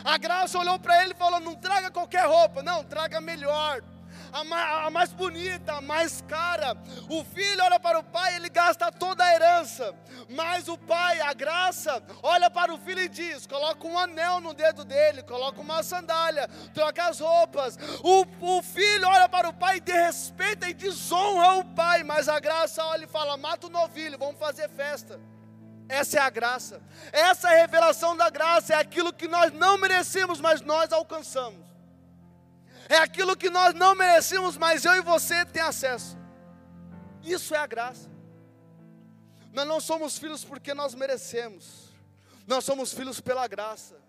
A 0.04 0.16
graça 0.18 0.58
olhou 0.58 0.78
para 0.78 1.02
ele 1.02 1.12
e 1.12 1.16
falou: 1.16 1.40
não 1.40 1.54
traga 1.54 1.90
qualquer 1.90 2.26
roupa, 2.26 2.62
não, 2.62 2.84
traga 2.84 3.20
melhor 3.20 3.82
a 4.32 4.44
mais, 4.44 4.86
a 4.86 4.90
mais 4.90 5.12
bonita, 5.12 5.74
a 5.74 5.80
mais 5.80 6.22
cara. 6.22 6.76
O 7.08 7.24
filho 7.24 7.62
olha 7.62 7.78
para 7.78 7.98
o 7.98 8.04
pai, 8.04 8.36
ele 8.36 8.48
gasta 8.48 8.90
toda 8.90 9.24
a 9.24 9.34
herança. 9.34 9.94
Mas 10.28 10.68
o 10.68 10.78
pai, 10.78 11.20
a 11.20 11.32
graça, 11.32 12.02
olha 12.22 12.50
para 12.50 12.72
o 12.72 12.78
filho 12.78 13.00
e 13.00 13.08
diz: 13.08 13.46
coloca 13.46 13.86
um 13.86 13.98
anel 13.98 14.40
no 14.40 14.54
dedo 14.54 14.84
dele, 14.84 15.22
coloca 15.22 15.60
uma 15.60 15.82
sandália, 15.82 16.48
troca 16.72 17.06
as 17.06 17.20
roupas. 17.20 17.76
O, 18.02 18.58
o 18.58 18.62
filho 18.62 19.08
olha 19.08 19.28
para 19.28 19.48
o 19.48 19.54
pai 19.54 19.78
e 19.78 19.80
desrespeita 19.80 20.68
e 20.68 20.74
desonra 20.74 21.54
o 21.54 21.64
pai. 21.64 22.02
Mas 22.02 22.28
a 22.28 22.38
graça 22.38 22.84
olha 22.84 23.04
e 23.04 23.08
fala: 23.08 23.36
mata 23.36 23.66
o 23.66 23.70
novilho, 23.70 24.18
vamos 24.18 24.38
fazer 24.38 24.68
festa. 24.70 25.20
Essa 25.88 26.18
é 26.18 26.20
a 26.20 26.30
graça. 26.30 26.80
Essa 27.12 27.50
é 27.50 27.58
a 27.58 27.60
revelação 27.62 28.16
da 28.16 28.30
graça. 28.30 28.74
É 28.74 28.76
aquilo 28.76 29.12
que 29.12 29.26
nós 29.26 29.52
não 29.52 29.76
merecemos, 29.76 30.40
mas 30.40 30.60
nós 30.60 30.92
alcançamos 30.92 31.69
é 32.90 32.96
aquilo 32.98 33.36
que 33.36 33.48
nós 33.48 33.72
não 33.72 33.94
merecemos, 33.94 34.56
mas 34.56 34.84
eu 34.84 34.94
e 34.96 35.00
você 35.00 35.44
tem 35.46 35.62
acesso. 35.62 36.18
Isso 37.22 37.54
é 37.54 37.58
a 37.58 37.66
graça. 37.66 38.10
Nós 39.52 39.66
não 39.66 39.80
somos 39.80 40.18
filhos 40.18 40.44
porque 40.44 40.74
nós 40.74 40.92
merecemos, 40.92 41.92
nós 42.48 42.64
somos 42.64 42.92
filhos 42.92 43.20
pela 43.20 43.46
graça. 43.46 43.99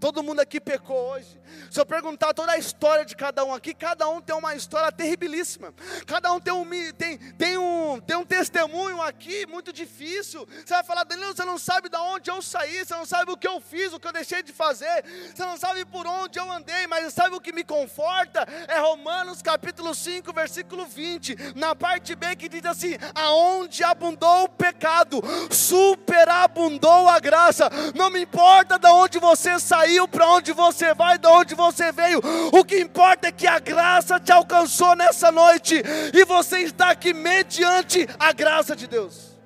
Todo 0.00 0.22
mundo 0.22 0.40
aqui 0.40 0.60
pecou 0.60 0.96
hoje. 1.10 1.40
Se 1.70 1.80
eu 1.80 1.84
perguntar 1.84 2.32
toda 2.32 2.52
a 2.52 2.58
história 2.58 3.04
de 3.04 3.16
cada 3.16 3.44
um 3.44 3.52
aqui, 3.52 3.74
cada 3.74 4.08
um 4.08 4.20
tem 4.20 4.34
uma 4.34 4.54
história 4.54 4.92
terribilíssima. 4.92 5.74
Cada 6.06 6.32
um 6.32 6.38
tem 6.38 6.52
um, 6.52 6.64
tem, 6.96 7.18
tem 7.18 7.58
um, 7.58 8.00
tem 8.00 8.16
um 8.16 8.24
testemunho 8.24 9.02
aqui 9.02 9.44
muito 9.46 9.72
difícil. 9.72 10.46
Você 10.64 10.74
vai 10.74 10.84
falar, 10.84 11.02
Danilo, 11.02 11.34
você 11.34 11.44
não 11.44 11.58
sabe 11.58 11.88
de 11.88 11.96
onde 11.96 12.30
eu 12.30 12.40
saí, 12.40 12.84
você 12.84 12.94
não 12.94 13.04
sabe 13.04 13.32
o 13.32 13.36
que 13.36 13.48
eu 13.48 13.60
fiz, 13.60 13.92
o 13.92 13.98
que 13.98 14.06
eu 14.06 14.12
deixei 14.12 14.42
de 14.42 14.52
fazer, 14.52 15.04
você 15.34 15.44
não 15.44 15.56
sabe 15.56 15.84
por 15.84 16.06
onde 16.06 16.38
eu 16.38 16.50
andei, 16.50 16.86
mas 16.86 17.12
sabe 17.12 17.34
o 17.34 17.40
que 17.40 17.52
me 17.52 17.64
conforta? 17.64 18.46
É 18.68 18.78
Romanos 18.78 19.42
capítulo 19.42 19.94
5, 19.94 20.32
versículo 20.32 20.86
20, 20.86 21.54
na 21.56 21.74
parte 21.74 22.14
B 22.14 22.36
que 22.36 22.48
diz 22.48 22.64
assim: 22.64 22.96
aonde 23.14 23.82
abundou 23.82 24.44
o 24.44 24.48
pecado, 24.48 25.20
superabundou 25.50 27.08
a 27.08 27.18
graça. 27.18 27.68
Não 27.94 28.10
me 28.10 28.22
importa 28.22 28.78
de 28.78 28.88
onde 28.88 29.18
você 29.18 29.58
saiu 29.58 29.87
saiu, 29.88 30.06
para 30.06 30.28
onde 30.30 30.52
você 30.52 30.94
vai, 30.94 31.18
de 31.18 31.26
onde 31.26 31.54
você 31.54 31.90
veio. 31.90 32.20
O 32.52 32.64
que 32.64 32.78
importa 32.78 33.28
é 33.28 33.32
que 33.32 33.46
a 33.46 33.58
graça 33.58 34.20
te 34.20 34.30
alcançou 34.30 34.94
nessa 34.94 35.32
noite 35.32 35.82
e 36.12 36.24
você 36.24 36.60
está 36.60 36.90
aqui 36.90 37.14
mediante 37.14 38.06
a 38.18 38.32
graça 38.32 38.76
de 38.76 38.86
Deus. 38.86 39.38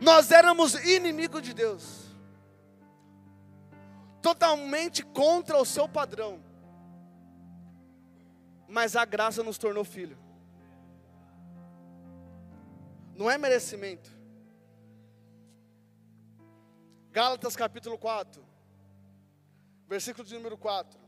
Nós 0.00 0.30
éramos 0.30 0.74
inimigos 0.74 1.42
de 1.42 1.54
Deus, 1.54 2.06
totalmente 4.22 5.04
contra 5.04 5.56
o 5.58 5.64
seu 5.64 5.88
padrão, 5.88 6.40
mas 8.66 8.96
a 8.96 9.04
graça 9.04 9.42
nos 9.42 9.58
tornou 9.58 9.84
filho. 9.84 10.18
Não 13.14 13.30
é 13.30 13.36
merecimento. 13.36 14.16
Gálatas 17.10 17.56
capítulo 17.56 17.98
4 17.98 18.47
versículo 19.88 20.26
de 20.26 20.34
número 20.34 20.56
4. 20.56 21.00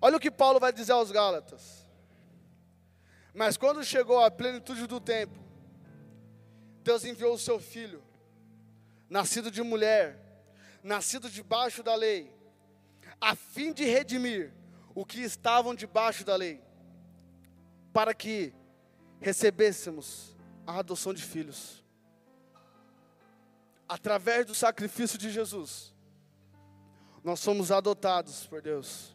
Olha 0.00 0.16
o 0.16 0.20
que 0.20 0.30
Paulo 0.30 0.60
vai 0.60 0.72
dizer 0.72 0.92
aos 0.92 1.10
Gálatas. 1.10 1.86
Mas 3.34 3.56
quando 3.56 3.84
chegou 3.84 4.22
a 4.22 4.30
plenitude 4.30 4.86
do 4.86 5.00
tempo, 5.00 5.38
Deus 6.82 7.04
enviou 7.04 7.34
o 7.34 7.38
seu 7.38 7.58
filho, 7.58 8.02
nascido 9.08 9.50
de 9.50 9.62
mulher, 9.62 10.18
nascido 10.82 11.28
debaixo 11.28 11.82
da 11.82 11.94
lei, 11.94 12.32
a 13.20 13.34
fim 13.34 13.72
de 13.72 13.84
redimir 13.84 14.52
o 14.94 15.04
que 15.04 15.20
estavam 15.20 15.74
debaixo 15.74 16.24
da 16.24 16.36
lei, 16.36 16.62
para 17.92 18.14
que 18.14 18.52
recebêssemos 19.20 20.36
a 20.66 20.78
adoção 20.78 21.14
de 21.14 21.22
filhos. 21.22 21.82
Através 23.88 24.46
do 24.46 24.54
sacrifício 24.54 25.18
de 25.18 25.30
Jesus, 25.30 25.91
nós 27.22 27.40
somos 27.40 27.70
adotados 27.70 28.46
por 28.46 28.60
Deus. 28.60 29.14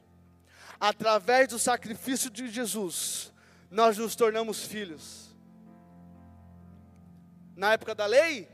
Através 0.80 1.48
do 1.48 1.60
sacrifício 1.60 2.30
de 2.30 2.50
Jesus, 2.50 3.34
nós 3.70 3.98
nos 3.98 4.15
tornamos 4.15 4.63
filhos. 4.63 5.36
Na 7.56 7.74
época 7.74 7.96
da 7.96 8.06
lei, 8.06 8.48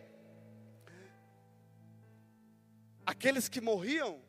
aqueles 3.06 3.50
que 3.50 3.60
morriam, 3.60 4.22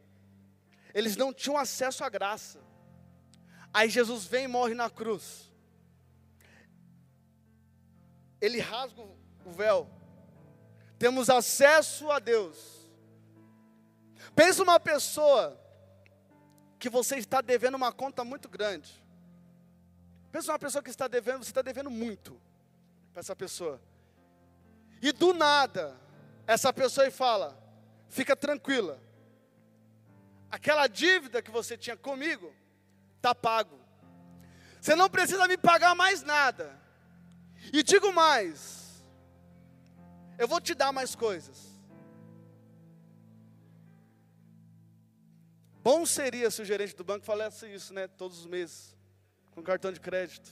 eles 0.93 1.17
não 1.17 1.33
tinham 1.33 1.57
acesso 1.57 2.05
à 2.05 2.09
graça. 2.09 2.61
Aí 3.73 3.89
Jesus 3.89 4.25
vem 4.27 4.45
e 4.45 4.49
morre 4.49 4.75
na 4.75 4.91
cruz. 4.91 5.51
Ele 8.41 8.61
rasga 8.61 9.03
o 9.45 9.51
véu. 9.51 9.89
Temos 10.99 11.31
acesso 11.31 12.11
a 12.11 12.19
Deus. 12.19 12.84
Pensa 14.35 14.63
uma 14.63 14.81
pessoa 14.81 15.61
que 16.79 16.89
você 16.89 17.17
está 17.17 17.41
devendo 17.41 17.77
uma 17.77 17.93
conta 17.93 18.25
muito 18.25 18.49
grande. 18.49 19.03
Pensa 20.33 20.53
uma 20.53 20.59
pessoa 20.59 20.83
que 20.83 20.91
está 20.91 21.07
devendo, 21.07 21.45
você 21.45 21.51
está 21.51 21.63
devendo 21.63 21.91
muito 21.91 22.41
para 23.13 23.21
essa 23.21 23.37
pessoa. 23.37 23.81
E 25.01 25.13
do 25.13 25.33
nada, 25.33 25.97
essa 26.47 26.73
pessoa 26.73 27.09
fala: 27.11 27.57
fica 28.09 28.35
tranquila, 28.35 29.01
aquela 30.51 30.87
dívida 30.89 31.41
que 31.41 31.51
você 31.51 31.77
tinha 31.77 31.97
comigo 31.97 32.53
está 33.17 33.35
pago. 33.35 33.79
Você 34.81 34.95
não 34.95 35.09
precisa 35.09 35.47
me 35.49 35.57
pagar 35.57 35.95
mais 35.95 36.23
nada. 36.23 36.79
E 37.73 37.83
digo 37.83 38.13
mais, 38.13 39.05
eu 40.37 40.47
vou 40.47 40.61
te 40.61 40.75
dar 40.75 40.93
mais 40.93 41.15
coisas. 41.15 41.74
Bom 45.85 46.07
seria 46.07 46.51
se 46.51 46.63
o 46.63 46.65
gerente 46.65 46.97
do 46.97 47.05
banco 47.05 47.27
falasse 47.27 47.67
isso, 47.67 47.93
né? 47.93 48.09
Todos 48.09 48.39
os 48.39 48.47
meses, 48.47 48.97
com 49.51 49.63
cartão 49.63 49.93
de 49.93 50.01
crédito. 50.01 50.51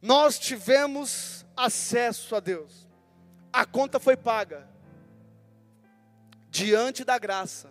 Nós 0.00 0.38
tivemos 0.38 1.44
acesso 1.54 2.34
a 2.34 2.40
Deus. 2.40 2.88
A 3.52 3.66
conta 3.66 4.00
foi 4.00 4.16
paga. 4.16 4.66
Diante 6.48 7.04
da 7.04 7.18
graça. 7.18 7.70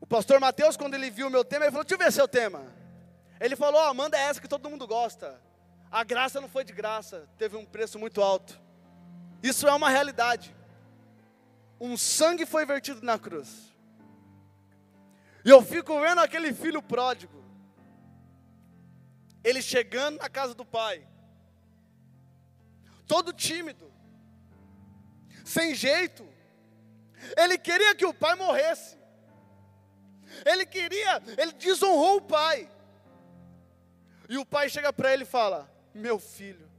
O 0.00 0.06
pastor 0.06 0.40
Mateus, 0.40 0.74
quando 0.78 0.94
ele 0.94 1.10
viu 1.10 1.26
o 1.26 1.30
meu 1.30 1.44
tema, 1.44 1.66
ele 1.66 1.72
falou: 1.72 1.84
Deixa 1.84 2.02
eu 2.02 2.06
ver 2.06 2.10
seu 2.10 2.26
tema. 2.26 2.64
Ele 3.38 3.54
falou: 3.54 3.82
oh, 3.86 3.92
manda 3.92 4.16
essa 4.16 4.40
que 4.40 4.48
todo 4.48 4.70
mundo 4.70 4.86
gosta. 4.86 5.38
A 5.90 6.02
graça 6.02 6.40
não 6.40 6.48
foi 6.48 6.64
de 6.64 6.72
graça, 6.72 7.28
teve 7.36 7.54
um 7.54 7.66
preço 7.66 7.98
muito 7.98 8.22
alto. 8.22 8.58
Isso 9.42 9.68
é 9.68 9.72
uma 9.74 9.90
realidade 9.90 10.54
um 11.80 11.96
sangue 11.96 12.44
foi 12.44 12.66
vertido 12.66 13.00
na 13.02 13.18
cruz. 13.18 13.74
E 15.44 15.48
eu 15.48 15.62
fico 15.62 15.98
vendo 16.00 16.20
aquele 16.20 16.52
filho 16.52 16.82
pródigo, 16.82 17.42
ele 19.42 19.62
chegando 19.62 20.18
na 20.18 20.28
casa 20.28 20.54
do 20.54 20.66
pai, 20.66 21.06
todo 23.06 23.32
tímido, 23.32 23.90
sem 25.44 25.74
jeito, 25.74 26.28
ele 27.36 27.56
queria 27.56 27.94
que 27.94 28.04
o 28.04 28.12
pai 28.12 28.34
morresse, 28.34 28.98
ele 30.44 30.66
queria, 30.66 31.22
ele 31.38 31.52
desonrou 31.52 32.18
o 32.18 32.22
pai, 32.22 32.70
e 34.28 34.36
o 34.36 34.44
pai 34.44 34.68
chega 34.68 34.92
para 34.92 35.12
ele 35.12 35.22
e 35.22 35.26
fala: 35.26 35.68
Meu 35.92 36.18
filho, 36.18 36.69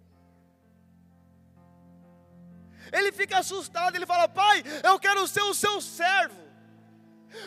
ele 2.92 3.12
fica 3.12 3.40
assustado, 3.40 3.96
ele 3.96 4.06
fala: 4.06 4.28
Pai, 4.28 4.64
eu 4.84 5.00
quero 5.00 5.28
ser 5.28 5.42
o 5.42 5.54
seu 5.54 5.80
servo, 5.82 6.42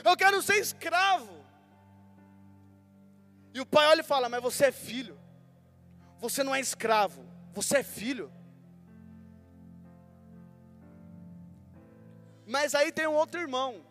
eu 0.04 0.16
quero 0.16 0.40
ser 0.42 0.56
escravo. 0.56 1.44
E 3.52 3.60
o 3.60 3.66
pai 3.66 3.86
olha 3.86 4.00
e 4.00 4.04
fala: 4.04 4.28
Mas 4.28 4.42
você 4.42 4.66
é 4.66 4.72
filho, 4.72 5.18
você 6.18 6.42
não 6.42 6.54
é 6.54 6.60
escravo, 6.60 7.24
você 7.52 7.78
é 7.78 7.82
filho. 7.82 8.32
Mas 12.46 12.74
aí 12.74 12.92
tem 12.92 13.06
um 13.06 13.14
outro 13.14 13.40
irmão. 13.40 13.84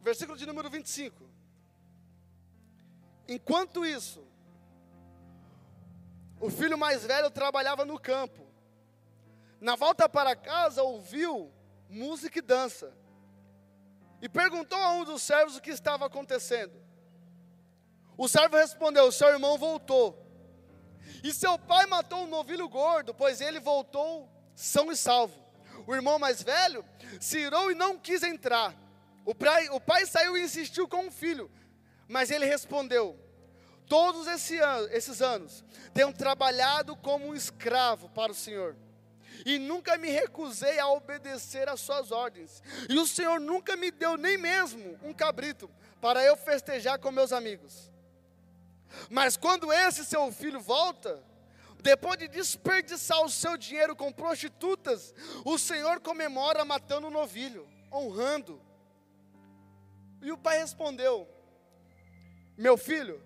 Versículo 0.00 0.38
de 0.38 0.46
número 0.46 0.70
25. 0.70 1.28
Enquanto 3.26 3.84
isso, 3.84 4.24
o 6.40 6.50
filho 6.50 6.76
mais 6.76 7.04
velho 7.04 7.30
trabalhava 7.30 7.84
no 7.84 7.98
campo. 7.98 8.46
Na 9.60 9.74
volta 9.74 10.08
para 10.08 10.36
casa, 10.36 10.82
ouviu 10.82 11.52
música 11.88 12.38
e 12.38 12.42
dança. 12.42 12.92
E 14.20 14.28
perguntou 14.28 14.78
a 14.78 14.92
um 14.92 15.04
dos 15.04 15.22
servos 15.22 15.56
o 15.56 15.62
que 15.62 15.70
estava 15.70 16.06
acontecendo. 16.06 16.74
O 18.16 18.28
servo 18.28 18.56
respondeu: 18.56 19.10
Seu 19.12 19.28
irmão 19.28 19.58
voltou. 19.58 20.24
E 21.22 21.32
seu 21.32 21.58
pai 21.58 21.86
matou 21.86 22.20
um 22.20 22.26
novilho 22.26 22.68
gordo, 22.68 23.14
pois 23.14 23.40
ele 23.40 23.60
voltou 23.60 24.30
são 24.54 24.90
e 24.90 24.96
salvo. 24.96 25.44
O 25.86 25.94
irmão 25.94 26.18
mais 26.18 26.42
velho 26.42 26.84
se 27.20 27.38
irou 27.38 27.70
e 27.70 27.74
não 27.74 27.98
quis 27.98 28.22
entrar. 28.22 28.74
O 29.24 29.34
pai, 29.34 29.68
o 29.68 29.80
pai 29.80 30.06
saiu 30.06 30.36
e 30.36 30.42
insistiu 30.42 30.88
com 30.88 31.06
o 31.06 31.10
filho, 31.10 31.50
mas 32.08 32.30
ele 32.30 32.46
respondeu: 32.46 33.18
Todos 33.88 34.26
esse 34.26 34.58
an 34.58 34.88
esses 34.90 35.22
anos 35.22 35.64
tenho 35.94 36.12
trabalhado 36.12 36.96
como 36.96 37.28
um 37.28 37.34
escravo 37.34 38.08
para 38.10 38.32
o 38.32 38.34
Senhor, 38.34 38.76
e 39.44 39.58
nunca 39.58 39.96
me 39.98 40.10
recusei 40.10 40.78
a 40.78 40.88
obedecer 40.88 41.68
às 41.68 41.80
suas 41.80 42.10
ordens. 42.10 42.62
E 42.88 42.98
o 42.98 43.06
Senhor 43.06 43.38
nunca 43.38 43.76
me 43.76 43.90
deu 43.90 44.16
nem 44.16 44.38
mesmo 44.38 44.98
um 45.02 45.12
cabrito 45.12 45.70
para 46.00 46.24
eu 46.24 46.36
festejar 46.36 46.98
com 46.98 47.10
meus 47.10 47.32
amigos. 47.32 47.90
Mas 49.10 49.36
quando 49.36 49.72
esse 49.72 50.04
seu 50.04 50.30
filho 50.32 50.60
volta, 50.60 51.22
depois 51.82 52.18
de 52.18 52.28
desperdiçar 52.28 53.22
o 53.22 53.28
seu 53.28 53.56
dinheiro 53.56 53.94
com 53.94 54.12
prostitutas, 54.12 55.14
o 55.44 55.58
Senhor 55.58 56.00
comemora 56.00 56.64
matando 56.64 57.08
um 57.08 57.10
novilho, 57.10 57.68
honrando. 57.92 58.60
E 60.22 60.32
o 60.32 60.38
pai 60.38 60.58
respondeu: 60.58 61.28
Meu 62.56 62.76
filho, 62.76 63.22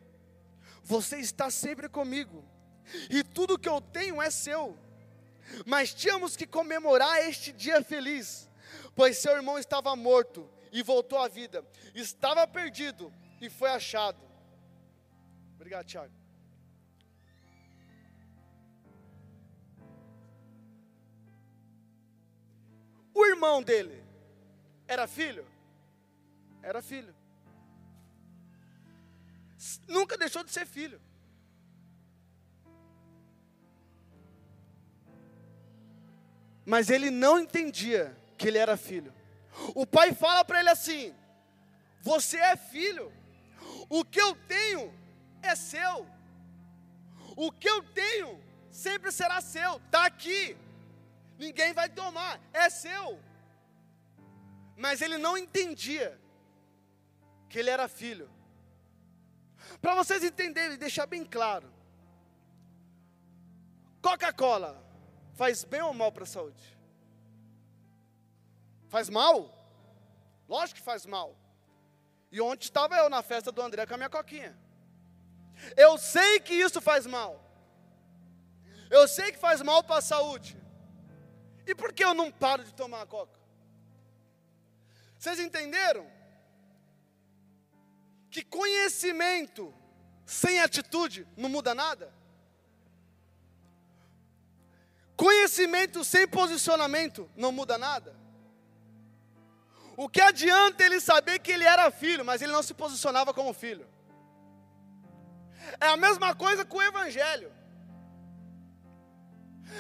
você 0.91 1.19
está 1.19 1.49
sempre 1.51 1.89
comigo, 1.89 2.45
e 3.09 3.23
tudo 3.23 3.57
que 3.57 3.69
eu 3.69 3.81
tenho 3.81 4.21
é 4.21 4.29
seu. 4.29 4.77
Mas 5.65 5.95
tínhamos 5.95 6.37
que 6.37 6.49
comemorar 6.49 7.29
este 7.29 7.53
dia 7.53 7.81
feliz, 7.85 8.51
pois 8.97 9.19
seu 9.19 9.37
irmão 9.37 9.57
estava 9.57 9.95
morto 9.95 10.51
e 10.73 10.83
voltou 10.83 11.19
à 11.19 11.29
vida, 11.29 11.65
estava 11.95 12.45
perdido 12.45 13.13
e 13.41 13.49
foi 13.49 13.71
achado. 13.71 14.21
Obrigado, 15.55 15.87
Tiago. 15.87 16.13
O 23.15 23.27
irmão 23.27 23.63
dele 23.63 24.03
era 24.89 25.07
filho? 25.07 25.47
Era 26.63 26.83
filho. 26.83 27.20
Nunca 29.87 30.17
deixou 30.17 30.43
de 30.43 30.51
ser 30.51 30.67
filho. 30.67 31.01
Mas 36.65 36.89
ele 36.89 37.11
não 37.11 37.39
entendia 37.39 38.17
que 38.39 38.49
ele 38.49 38.59
era 38.59 38.77
filho. 38.77 39.13
O 39.75 39.87
pai 39.87 40.15
fala 40.15 40.45
para 40.45 40.61
ele 40.61 40.71
assim: 40.71 41.15
Você 42.01 42.37
é 42.39 42.57
filho. 42.57 43.13
O 43.89 44.05
que 44.05 44.21
eu 44.21 44.35
tenho 44.35 44.95
é 45.43 45.55
seu. 45.55 46.07
O 47.37 47.51
que 47.51 47.69
eu 47.69 47.83
tenho 47.83 48.41
sempre 48.71 49.11
será 49.11 49.41
seu. 49.41 49.77
Está 49.77 50.07
aqui. 50.07 50.57
Ninguém 51.39 51.73
vai 51.73 51.89
tomar. 51.89 52.41
É 52.53 52.71
seu. 52.71 53.21
Mas 54.77 55.03
ele 55.03 55.19
não 55.19 55.37
entendia 55.37 56.19
que 57.49 57.59
ele 57.59 57.69
era 57.69 57.89
filho. 57.89 58.31
Para 59.81 59.95
vocês 59.95 60.23
entenderem 60.23 60.75
e 60.75 60.79
deixar 60.79 61.07
bem 61.07 61.25
claro. 61.25 61.71
Coca-Cola 64.03 64.83
faz 65.35 65.65
bem 65.65 65.83
ou 65.83 65.95
mal 65.95 66.13
para 66.13 66.25
a 66.25 66.27
saúde? 66.27 66.79
Faz 68.89 69.09
mal? 69.09 69.57
Lógico 70.49 70.79
que 70.79 70.85
faz 70.85 71.07
mal. 71.07 71.37
E 72.33 72.41
ontem 72.41 72.65
estava 72.65 72.97
eu 72.97 73.09
na 73.09 73.23
festa 73.23 73.53
do 73.53 73.63
André 73.63 73.87
com 73.87 73.95
a 73.95 73.97
minha 73.97 74.11
coquinha. 74.11 74.57
Eu 75.77 75.99
sei 75.99 76.41
que 76.41 76.55
isso 76.55 76.81
faz 76.81 77.07
mal. 77.07 77.41
Eu 78.91 79.07
sei 79.07 79.31
que 79.33 79.39
faz 79.39 79.63
mal 79.63 79.83
para 79.85 79.99
a 79.99 80.03
saúde. 80.03 80.57
E 81.67 81.75
por 81.75 81.93
que 81.93 82.05
eu 82.05 82.15
não 82.15 82.33
paro 82.33 82.65
de 82.65 82.75
tomar 82.75 83.03
a 83.03 83.07
coca? 83.07 83.39
Vocês 85.19 85.39
entenderam? 85.39 86.11
Que 88.31 88.43
conhecimento 88.45 89.75
sem 90.25 90.61
atitude 90.61 91.27
não 91.37 91.49
muda 91.49 91.75
nada? 91.75 92.13
Conhecimento 95.17 96.05
sem 96.05 96.27
posicionamento 96.27 97.29
não 97.37 97.53
muda 97.53 97.77
nada? 97.77 98.15
O 99.97 100.09
que 100.09 100.21
adianta 100.21 100.83
ele 100.83 101.01
saber 101.01 101.41
que 101.41 101.53
ele 101.53 101.65
era 101.65 101.91
filho, 101.91 102.25
mas 102.25 102.41
ele 102.41 102.53
não 102.53 102.63
se 102.63 102.73
posicionava 102.73 103.35
como 103.35 103.53
filho? 103.53 103.87
É 105.81 105.89
a 105.89 105.97
mesma 105.97 106.35
coisa 106.35 106.65
com 106.65 106.79
o 106.79 106.83
Evangelho. 106.83 107.53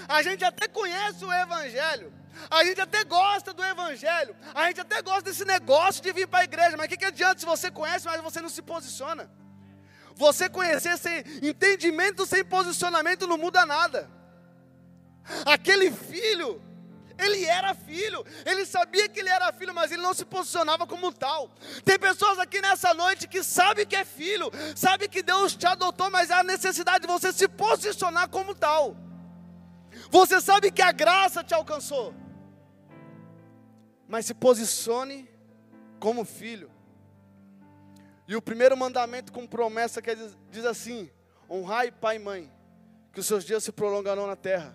A 0.08 0.22
gente 0.22 0.44
até 0.44 0.68
conhece 0.68 1.24
o 1.24 1.32
Evangelho, 1.32 2.12
a 2.50 2.64
gente 2.64 2.80
até 2.80 3.04
gosta 3.04 3.52
do 3.52 3.64
Evangelho, 3.64 4.34
a 4.54 4.66
gente 4.66 4.80
até 4.80 5.02
gosta 5.02 5.22
desse 5.22 5.44
negócio 5.44 6.02
de 6.02 6.12
vir 6.12 6.26
para 6.26 6.40
a 6.40 6.44
igreja, 6.44 6.76
mas 6.76 6.86
o 6.86 6.88
que, 6.88 6.96
que 6.96 7.04
adianta 7.04 7.40
se 7.40 7.46
você 7.46 7.70
conhece, 7.70 8.06
mas 8.06 8.20
você 8.20 8.40
não 8.40 8.48
se 8.48 8.62
posiciona? 8.62 9.30
Você 10.14 10.48
conhecer 10.48 10.98
sem 10.98 11.24
entendimento, 11.42 12.26
sem 12.26 12.44
posicionamento, 12.44 13.26
não 13.26 13.38
muda 13.38 13.64
nada. 13.64 14.10
Aquele 15.46 15.90
filho, 15.90 16.60
ele 17.18 17.44
era 17.44 17.74
filho, 17.74 18.24
ele 18.44 18.64
sabia 18.66 19.08
que 19.08 19.20
ele 19.20 19.28
era 19.28 19.52
filho, 19.52 19.74
mas 19.74 19.92
ele 19.92 20.02
não 20.02 20.14
se 20.14 20.24
posicionava 20.24 20.86
como 20.86 21.12
tal. 21.12 21.50
Tem 21.84 21.98
pessoas 21.98 22.38
aqui 22.38 22.60
nessa 22.60 22.92
noite 22.94 23.28
que 23.28 23.42
sabem 23.42 23.86
que 23.86 23.96
é 23.96 24.04
filho, 24.04 24.50
sabe 24.74 25.08
que 25.08 25.22
Deus 25.22 25.54
te 25.54 25.66
adotou, 25.66 26.10
mas 26.10 26.30
há 26.30 26.42
necessidade 26.42 27.06
de 27.06 27.12
você 27.12 27.32
se 27.32 27.46
posicionar 27.48 28.28
como 28.28 28.54
tal. 28.54 28.96
Você 30.10 30.40
sabe 30.40 30.72
que 30.72 30.82
a 30.82 30.90
graça 30.90 31.44
te 31.44 31.54
alcançou, 31.54 32.12
mas 34.08 34.26
se 34.26 34.34
posicione 34.34 35.30
como 36.00 36.24
filho. 36.24 36.68
E 38.26 38.34
o 38.34 38.42
primeiro 38.42 38.76
mandamento 38.76 39.32
com 39.32 39.46
promessa 39.46 40.02
que 40.02 40.14
diz 40.50 40.64
assim: 40.64 41.08
honrai 41.48 41.92
pai 41.92 42.16
e 42.16 42.18
mãe, 42.18 42.52
que 43.12 43.20
os 43.20 43.26
seus 43.26 43.44
dias 43.44 43.62
se 43.62 43.70
prolongarão 43.70 44.26
na 44.26 44.34
terra. 44.34 44.74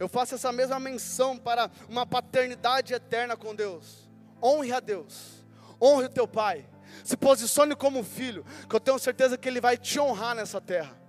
Eu 0.00 0.08
faço 0.08 0.34
essa 0.34 0.50
mesma 0.52 0.80
menção 0.80 1.38
para 1.38 1.70
uma 1.88 2.04
paternidade 2.04 2.92
eterna 2.92 3.36
com 3.36 3.54
Deus. 3.54 4.10
Honre 4.42 4.72
a 4.72 4.80
Deus, 4.80 5.44
honre 5.80 6.06
o 6.06 6.10
teu 6.10 6.26
pai, 6.26 6.68
se 7.04 7.16
posicione 7.16 7.74
como 7.76 8.02
filho, 8.02 8.44
que 8.68 8.74
eu 8.74 8.80
tenho 8.80 8.98
certeza 8.98 9.38
que 9.38 9.48
ele 9.48 9.60
vai 9.60 9.78
te 9.78 9.98
honrar 10.00 10.34
nessa 10.34 10.60
terra. 10.60 11.05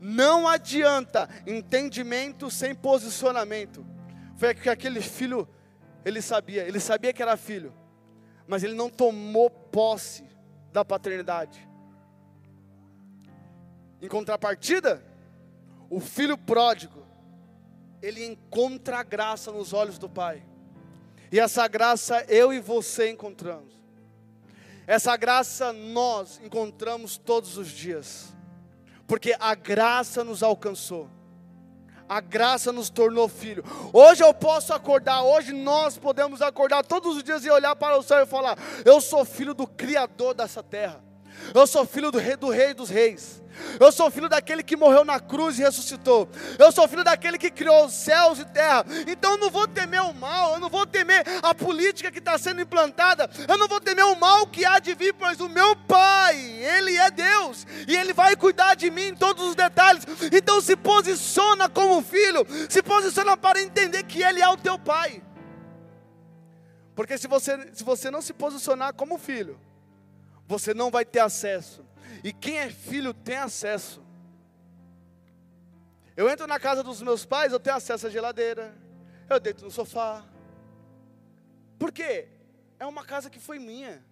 Não 0.00 0.46
adianta 0.46 1.28
entendimento 1.46 2.50
sem 2.50 2.74
posicionamento. 2.74 3.86
Foi 4.36 4.54
que 4.54 4.68
aquele 4.68 5.00
filho, 5.00 5.48
ele 6.04 6.22
sabia, 6.22 6.66
ele 6.66 6.80
sabia 6.80 7.12
que 7.12 7.22
era 7.22 7.36
filho, 7.36 7.72
mas 8.46 8.62
ele 8.62 8.74
não 8.74 8.88
tomou 8.88 9.50
posse 9.50 10.24
da 10.72 10.84
paternidade. 10.84 11.68
Em 14.00 14.08
contrapartida, 14.08 15.04
o 15.90 16.00
filho 16.00 16.38
pródigo, 16.38 17.04
ele 18.00 18.24
encontra 18.24 18.98
a 18.98 19.02
graça 19.02 19.50
nos 19.50 19.72
olhos 19.72 19.98
do 19.98 20.08
Pai. 20.08 20.42
E 21.32 21.40
essa 21.40 21.66
graça 21.66 22.24
eu 22.28 22.52
e 22.52 22.60
você 22.60 23.10
encontramos. 23.10 23.72
Essa 24.86 25.16
graça 25.16 25.72
nós 25.72 26.40
encontramos 26.42 27.18
todos 27.18 27.58
os 27.58 27.68
dias. 27.68 28.34
Porque 29.08 29.34
a 29.40 29.54
graça 29.54 30.22
nos 30.22 30.42
alcançou. 30.42 31.08
A 32.08 32.20
graça 32.20 32.70
nos 32.70 32.88
tornou 32.88 33.28
filho. 33.28 33.64
Hoje 33.92 34.22
eu 34.22 34.32
posso 34.32 34.72
acordar, 34.72 35.22
hoje 35.22 35.52
nós 35.52 35.98
podemos 35.98 36.40
acordar 36.40 36.84
todos 36.84 37.16
os 37.16 37.24
dias 37.24 37.44
e 37.44 37.50
olhar 37.50 37.74
para 37.74 37.98
o 37.98 38.02
céu 38.02 38.22
e 38.22 38.26
falar: 38.26 38.56
Eu 38.84 39.00
sou 39.00 39.24
filho 39.24 39.52
do 39.52 39.66
Criador 39.66 40.34
dessa 40.34 40.62
terra. 40.62 41.07
Eu 41.54 41.66
sou 41.66 41.84
filho 41.86 42.10
do 42.10 42.18
Rei, 42.18 42.36
do 42.36 42.48
Rei 42.48 42.74
dos 42.74 42.90
Reis. 42.90 43.42
Eu 43.80 43.90
sou 43.92 44.10
filho 44.10 44.28
daquele 44.28 44.62
que 44.62 44.76
morreu 44.76 45.04
na 45.04 45.20
cruz 45.20 45.58
e 45.58 45.62
ressuscitou. 45.62 46.28
Eu 46.58 46.70
sou 46.72 46.86
filho 46.88 47.04
daquele 47.04 47.38
que 47.38 47.50
criou 47.50 47.86
os 47.86 47.92
céus 47.92 48.38
e 48.38 48.44
terra. 48.44 48.84
Então 49.06 49.32
eu 49.32 49.38
não 49.38 49.50
vou 49.50 49.66
temer 49.66 50.02
o 50.02 50.14
mal, 50.14 50.54
eu 50.54 50.60
não 50.60 50.68
vou 50.68 50.86
temer 50.86 51.24
a 51.42 51.54
política 51.54 52.10
que 52.10 52.18
está 52.18 52.38
sendo 52.38 52.60
implantada, 52.60 53.28
eu 53.48 53.58
não 53.58 53.68
vou 53.68 53.80
temer 53.80 54.04
o 54.04 54.18
mal 54.18 54.46
que 54.46 54.64
há 54.64 54.78
de 54.78 54.94
vir, 54.94 55.14
pois 55.14 55.40
o 55.40 55.48
meu 55.48 55.74
Pai, 55.76 56.36
Ele 56.36 56.96
é 56.96 57.10
Deus 57.10 57.66
e 57.86 57.96
Ele 57.96 58.12
vai 58.12 58.36
cuidar 58.36 58.74
de 58.74 58.90
mim 58.90 59.08
em 59.08 59.14
todos 59.14 59.48
os 59.48 59.54
detalhes. 59.54 60.04
Então 60.32 60.60
se 60.60 60.76
posiciona 60.76 61.68
como 61.68 62.02
filho, 62.02 62.46
se 62.68 62.82
posiciona 62.82 63.36
para 63.36 63.60
entender 63.60 64.02
que 64.04 64.22
Ele 64.22 64.40
é 64.40 64.48
o 64.48 64.56
teu 64.56 64.78
Pai. 64.78 65.22
Porque 66.94 67.16
se 67.16 67.28
você, 67.28 67.70
se 67.72 67.84
você 67.84 68.10
não 68.10 68.20
se 68.20 68.32
posicionar 68.32 68.92
como 68.92 69.18
filho, 69.18 69.58
você 70.48 70.72
não 70.72 70.90
vai 70.90 71.04
ter 71.04 71.20
acesso 71.20 71.84
e 72.24 72.32
quem 72.32 72.58
é 72.58 72.70
filho 72.70 73.12
tem 73.12 73.36
acesso. 73.36 74.02
Eu 76.16 76.28
entro 76.28 76.46
na 76.46 76.58
casa 76.58 76.82
dos 76.82 77.02
meus 77.02 77.24
pais, 77.24 77.52
eu 77.52 77.60
tenho 77.60 77.76
acesso 77.76 78.06
à 78.06 78.10
geladeira, 78.10 78.74
eu 79.28 79.38
deito 79.38 79.62
no 79.62 79.70
sofá. 79.70 80.24
Por 81.78 81.92
quê? 81.92 82.28
É 82.80 82.86
uma 82.86 83.04
casa 83.04 83.28
que 83.28 83.38
foi 83.38 83.58
minha. 83.58 84.02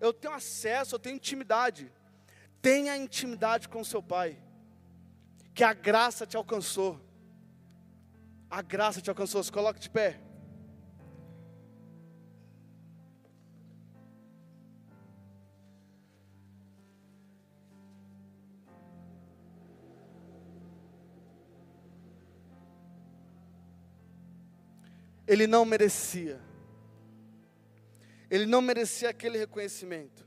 Eu 0.00 0.12
tenho 0.12 0.32
acesso, 0.32 0.94
eu 0.94 0.98
tenho 0.98 1.16
intimidade. 1.16 1.92
Tenha 2.62 2.96
intimidade 2.96 3.68
com 3.68 3.82
seu 3.84 4.02
pai. 4.02 4.38
Que 5.52 5.64
a 5.64 5.74
graça 5.74 6.26
te 6.26 6.36
alcançou. 6.36 6.98
A 8.48 8.62
graça 8.62 9.00
te 9.02 9.10
alcançou. 9.10 9.42
Se 9.42 9.52
coloque 9.52 9.80
de 9.80 9.90
pé. 9.90 10.20
Ele 25.30 25.46
não 25.46 25.64
merecia. 25.64 26.40
Ele 28.28 28.46
não 28.46 28.60
merecia 28.60 29.10
aquele 29.10 29.38
reconhecimento. 29.38 30.26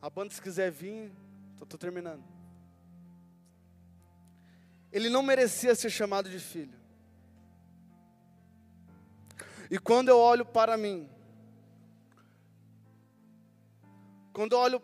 A 0.00 0.10
banda, 0.10 0.34
se 0.34 0.42
quiser 0.42 0.72
vir, 0.72 1.12
estou 1.52 1.78
terminando. 1.78 2.24
Ele 4.90 5.08
não 5.08 5.22
merecia 5.22 5.72
ser 5.76 5.88
chamado 5.88 6.28
de 6.28 6.40
filho. 6.40 6.76
E 9.70 9.78
quando 9.78 10.08
eu 10.08 10.18
olho 10.18 10.44
para 10.44 10.76
mim, 10.76 11.08
quando 14.32 14.54
eu 14.54 14.58
olho 14.58 14.80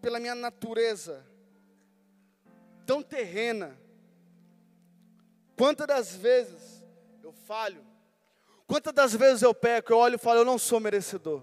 pela 0.00 0.18
minha 0.18 0.34
natureza 0.34 1.22
tão 2.86 3.02
terrena, 3.02 3.78
quantas 5.54 5.86
das 5.86 6.16
vezes 6.16 6.73
eu 7.24 7.32
falho. 7.32 7.84
Quantas 8.66 8.92
das 8.92 9.14
vezes 9.14 9.42
eu 9.42 9.54
peco, 9.54 9.92
eu 9.92 9.98
olho 9.98 10.16
e 10.16 10.18
falo, 10.18 10.40
eu 10.40 10.44
não 10.44 10.58
sou 10.58 10.80
merecedor. 10.80 11.42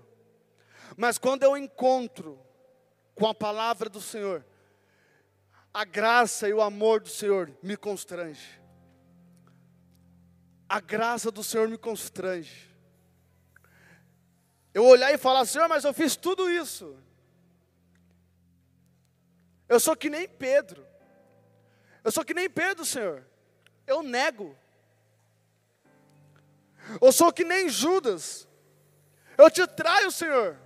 Mas 0.96 1.18
quando 1.18 1.44
eu 1.44 1.58
encontro 1.58 2.40
com 3.16 3.28
a 3.28 3.34
palavra 3.34 3.90
do 3.90 4.02
Senhor, 4.02 4.46
a 5.74 5.86
graça 5.86 6.48
e 6.48 6.54
o 6.54 6.62
amor 6.62 7.02
do 7.02 7.10
Senhor 7.10 7.52
me 7.62 7.78
constrange. 7.78 8.62
A 10.68 10.80
graça 10.80 11.32
do 11.32 11.44
Senhor 11.44 11.68
me 11.68 11.78
constrange. 11.78 12.70
Eu 14.74 14.86
olhar 14.86 15.14
e 15.14 15.18
falar, 15.18 15.46
Senhor, 15.46 15.68
mas 15.68 15.84
eu 15.84 15.94
fiz 15.94 16.16
tudo 16.16 16.50
isso. 16.50 16.98
Eu 19.68 19.80
sou 19.80 19.96
que 19.96 20.10
nem 20.10 20.28
Pedro. 20.28 20.86
Eu 22.04 22.12
sou 22.12 22.26
que 22.26 22.34
nem 22.34 22.50
Pedro, 22.50 22.86
Senhor. 22.86 23.26
Eu 23.86 24.02
nego. 24.02 24.58
Eu 27.02 27.12
sou 27.12 27.32
que 27.32 27.44
nem 27.44 27.70
Judas. 27.70 28.48
Eu 29.38 29.50
te 29.50 29.66
traio, 29.68 30.12
Senhor. 30.12 30.58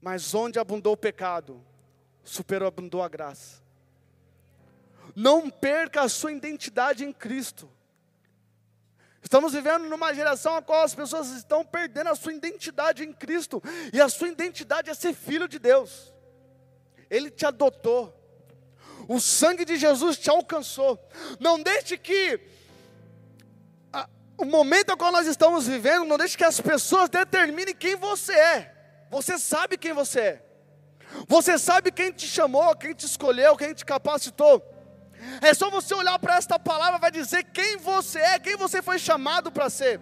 Mas 0.00 0.34
onde 0.34 0.58
abundou 0.58 0.94
o 0.94 0.96
pecado, 0.96 1.64
superabundou 2.22 3.02
a 3.02 3.08
graça. 3.08 3.62
Não 5.14 5.50
perca 5.50 6.02
a 6.02 6.08
sua 6.08 6.32
identidade 6.32 7.04
em 7.04 7.12
Cristo. 7.12 7.68
Estamos 9.22 9.52
vivendo 9.52 9.88
numa 9.88 10.14
geração 10.14 10.56
a 10.56 10.62
qual 10.62 10.82
as 10.82 10.94
pessoas 10.94 11.28
estão 11.30 11.64
perdendo 11.64 12.08
a 12.08 12.14
sua 12.14 12.32
identidade 12.32 13.04
em 13.04 13.12
Cristo, 13.12 13.62
e 13.92 14.00
a 14.00 14.08
sua 14.08 14.28
identidade 14.28 14.88
é 14.88 14.94
ser 14.94 15.12
filho 15.12 15.48
de 15.48 15.58
Deus. 15.58 16.14
Ele 17.10 17.30
te 17.30 17.44
adotou. 17.44 18.17
O 19.08 19.18
sangue 19.18 19.64
de 19.64 19.76
Jesus 19.78 20.18
te 20.18 20.28
alcançou. 20.28 21.02
Não 21.40 21.60
deixe 21.62 21.96
que 21.96 22.38
a, 23.90 24.06
o 24.36 24.44
momento 24.44 24.90
ao 24.90 24.98
qual 24.98 25.10
nós 25.10 25.26
estamos 25.26 25.66
vivendo, 25.66 26.04
não 26.04 26.18
deixe 26.18 26.36
que 26.36 26.44
as 26.44 26.60
pessoas 26.60 27.08
determinem 27.08 27.74
quem 27.74 27.96
você 27.96 28.34
é. 28.34 28.74
Você 29.10 29.38
sabe 29.38 29.78
quem 29.78 29.94
você 29.94 30.20
é. 30.20 30.44
Você 31.26 31.58
sabe 31.58 31.90
quem 31.90 32.12
te 32.12 32.26
chamou, 32.26 32.76
quem 32.76 32.92
te 32.92 33.06
escolheu, 33.06 33.56
quem 33.56 33.72
te 33.72 33.82
capacitou. 33.82 34.62
É 35.40 35.54
só 35.54 35.70
você 35.70 35.94
olhar 35.94 36.18
para 36.18 36.36
esta 36.36 36.58
palavra, 36.58 36.98
vai 36.98 37.10
dizer 37.10 37.44
quem 37.44 37.78
você 37.78 38.20
é, 38.20 38.38
quem 38.38 38.56
você 38.56 38.82
foi 38.82 38.98
chamado 38.98 39.50
para 39.50 39.70
ser. 39.70 39.98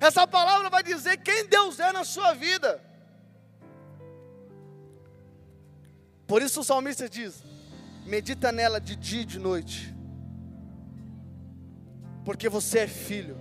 Essa 0.00 0.26
palavra 0.26 0.68
vai 0.68 0.82
dizer 0.82 1.16
quem 1.18 1.46
Deus 1.46 1.78
é 1.78 1.92
na 1.92 2.02
sua 2.02 2.34
vida. 2.34 2.82
Por 6.26 6.42
isso 6.42 6.60
o 6.60 6.64
salmista 6.64 7.08
diz: 7.08 7.42
medita 8.08 8.50
nela 8.50 8.80
de 8.80 8.96
dia 8.96 9.20
e 9.20 9.24
de 9.24 9.38
noite, 9.38 9.94
porque 12.24 12.48
você 12.48 12.80
é 12.80 12.86
filho, 12.86 13.36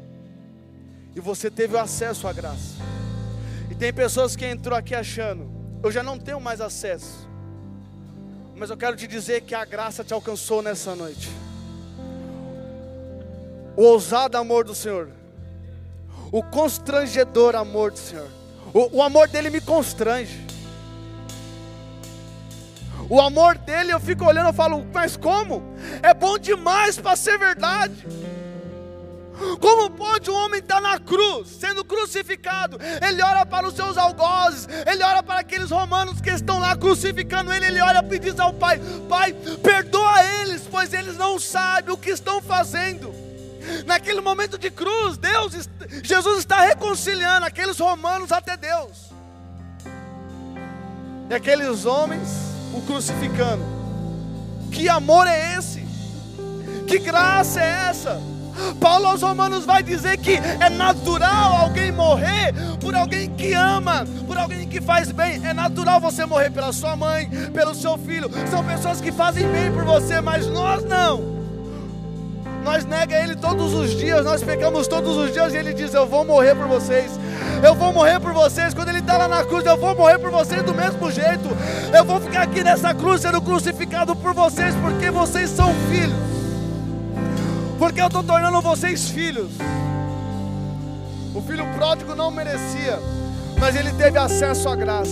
e 1.16 1.20
você 1.20 1.50
teve 1.50 1.76
o 1.76 1.80
acesso 1.80 2.28
à 2.28 2.34
graça. 2.34 2.76
E 3.72 3.76
tem 3.76 3.94
pessoas 3.94 4.36
que 4.36 4.46
entrou 4.46 4.78
aqui 4.78 4.94
achando, 4.94 5.50
eu 5.82 5.92
já 5.92 6.04
não 6.04 6.20
tenho 6.20 6.40
mais 6.40 6.60
acesso, 6.60 7.28
mas 8.56 8.70
eu 8.70 8.78
quero 8.78 8.96
te 8.98 9.08
dizer 9.08 9.42
que 9.42 9.56
a 9.56 9.64
graça 9.64 10.04
te 10.04 10.14
alcançou 10.14 10.62
nessa 10.62 10.96
noite. 10.96 11.30
O 13.76 13.84
ousado 13.84 14.38
amor 14.38 14.66
do 14.66 14.76
Senhor, 14.76 15.12
o 16.32 16.44
constrangedor 16.44 17.56
amor 17.56 17.92
do 17.92 18.00
Senhor, 18.00 18.28
o, 18.74 18.98
o 18.98 19.02
amor 19.02 19.28
dele 19.28 19.50
me 19.50 19.62
constrange. 19.62 20.47
O 23.10 23.22
amor 23.22 23.58
dele, 23.58 23.94
eu 23.94 24.00
fico 24.00 24.26
olhando 24.26 24.50
e 24.50 24.54
falo, 24.54 24.86
mas 24.94 25.16
como? 25.16 25.64
É 26.04 26.14
bom 26.14 26.38
demais 26.38 26.98
para 26.98 27.16
ser 27.16 27.38
verdade. 27.38 28.06
Como 29.62 29.92
pode 29.92 30.32
um 30.32 30.34
homem 30.34 30.60
estar 30.60 30.82
na 30.82 31.00
cruz, 31.00 31.48
sendo 31.48 31.86
crucificado? 31.86 32.78
Ele 33.06 33.22
olha 33.22 33.46
para 33.46 33.68
os 33.68 33.76
seus 33.76 33.96
algozes, 33.96 34.68
ele 34.86 35.04
olha 35.04 35.22
para 35.22 35.42
aqueles 35.42 35.70
romanos 35.70 36.20
que 36.20 36.32
estão 36.32 36.60
lá 36.60 36.76
crucificando 36.76 37.54
ele, 37.54 37.68
ele 37.68 37.82
olha 37.82 38.04
e 38.12 38.20
diz 38.20 38.40
ao 38.40 38.52
Pai: 38.52 38.82
Pai, 39.08 39.34
perdoa 39.62 40.24
eles, 40.42 40.64
pois 40.70 40.92
eles 40.92 41.16
não 41.18 41.40
sabem 41.40 41.94
o 41.94 41.98
que 41.98 42.10
estão 42.10 42.42
fazendo. 42.42 43.14
Naquele 43.86 44.22
momento 44.22 44.58
de 44.58 44.72
cruz, 44.72 45.18
Deus, 45.18 45.70
Jesus 46.04 46.40
está 46.40 46.62
reconciliando 46.62 47.46
aqueles 47.46 47.78
romanos 47.78 48.32
até 48.32 48.58
Deus. 48.58 49.12
E 51.30 51.34
aqueles 51.34 51.86
homens 51.86 52.47
o 52.74 52.82
crucificando. 52.82 53.64
Que 54.72 54.90
amor 54.90 55.28
é 55.28 55.56
esse? 55.58 55.86
Que 56.88 57.00
graça 57.00 57.62
é 57.62 57.90
essa? 57.90 58.22
Paulo 58.80 59.08
aos 59.08 59.22
Romanos 59.22 59.66
vai 59.66 59.84
dizer 59.84 60.18
que 60.18 60.34
é 60.34 60.70
natural 60.70 61.58
alguém 61.58 61.92
morrer 61.92 62.54
por 62.80 62.96
alguém 62.96 63.30
que 63.30 63.54
ama, 63.54 64.06
por 64.26 64.38
alguém 64.38 64.68
que 64.68 64.82
faz 64.82 65.12
bem. 65.12 65.42
É 65.46 65.54
natural 65.54 66.00
você 66.00 66.26
morrer 66.26 66.50
pela 66.50 66.74
sua 66.74 66.96
mãe, 66.96 67.30
pelo 67.54 67.76
seu 67.76 67.98
filho. 67.98 68.30
São 68.50 68.64
pessoas 68.64 69.00
que 69.00 69.12
fazem 69.12 69.48
bem 69.52 69.72
por 69.72 69.84
você, 69.84 70.22
mas 70.22 70.48
nós 70.48 70.84
não. 70.84 71.38
Nós 72.64 72.84
nega 72.84 73.16
ele 73.18 73.36
todos 73.36 73.74
os 73.74 73.92
dias, 73.92 74.26
nós 74.26 74.44
pecamos 74.44 74.88
todos 74.88 75.16
os 75.16 75.32
dias 75.32 75.54
e 75.54 75.58
ele 75.58 75.74
diz: 75.74 75.94
Eu 75.94 76.06
vou 76.06 76.26
morrer 76.26 76.56
por 76.56 76.68
vocês 76.68 77.12
eu 77.64 77.76
vou 77.76 77.94
morrer 77.94 78.20
por 78.20 78.34
vocês. 78.34 78.74
Quando 78.74 78.90
Ele 78.90 79.00
está 79.00 79.18
lá 79.18 79.28
na 79.28 79.44
cruz, 79.44 79.66
eu 79.66 79.78
vou 79.78 79.96
morrer 79.96 80.20
por 80.20 80.32
vocês 80.32 80.62
do 80.64 80.74
mesmo 80.74 81.12
jeito. 81.12 81.50
Eu 81.96 82.04
vou 82.04 82.20
ficar 82.20 82.44
aqui 82.44 82.64
nessa 82.64 82.94
cruz 82.94 83.22
sendo 83.22 83.42
crucificado 83.42 84.16
por 84.16 84.34
vocês, 84.34 84.76
porque 84.76 85.10
vocês 85.12 85.50
são 85.50 85.74
filhos. 85.90 86.18
Porque 87.78 88.02
eu 88.02 88.08
estou 88.08 88.24
tornando 88.24 88.62
vocês 88.62 89.10
filhos. 89.10 89.52
O 91.34 91.42
filho 91.42 91.66
pródigo 91.76 92.16
não 92.16 92.32
merecia, 92.32 93.00
mas 93.60 93.76
ele 93.76 93.92
teve 93.92 94.18
acesso 94.18 94.68
à 94.70 94.76
graça. 94.76 95.12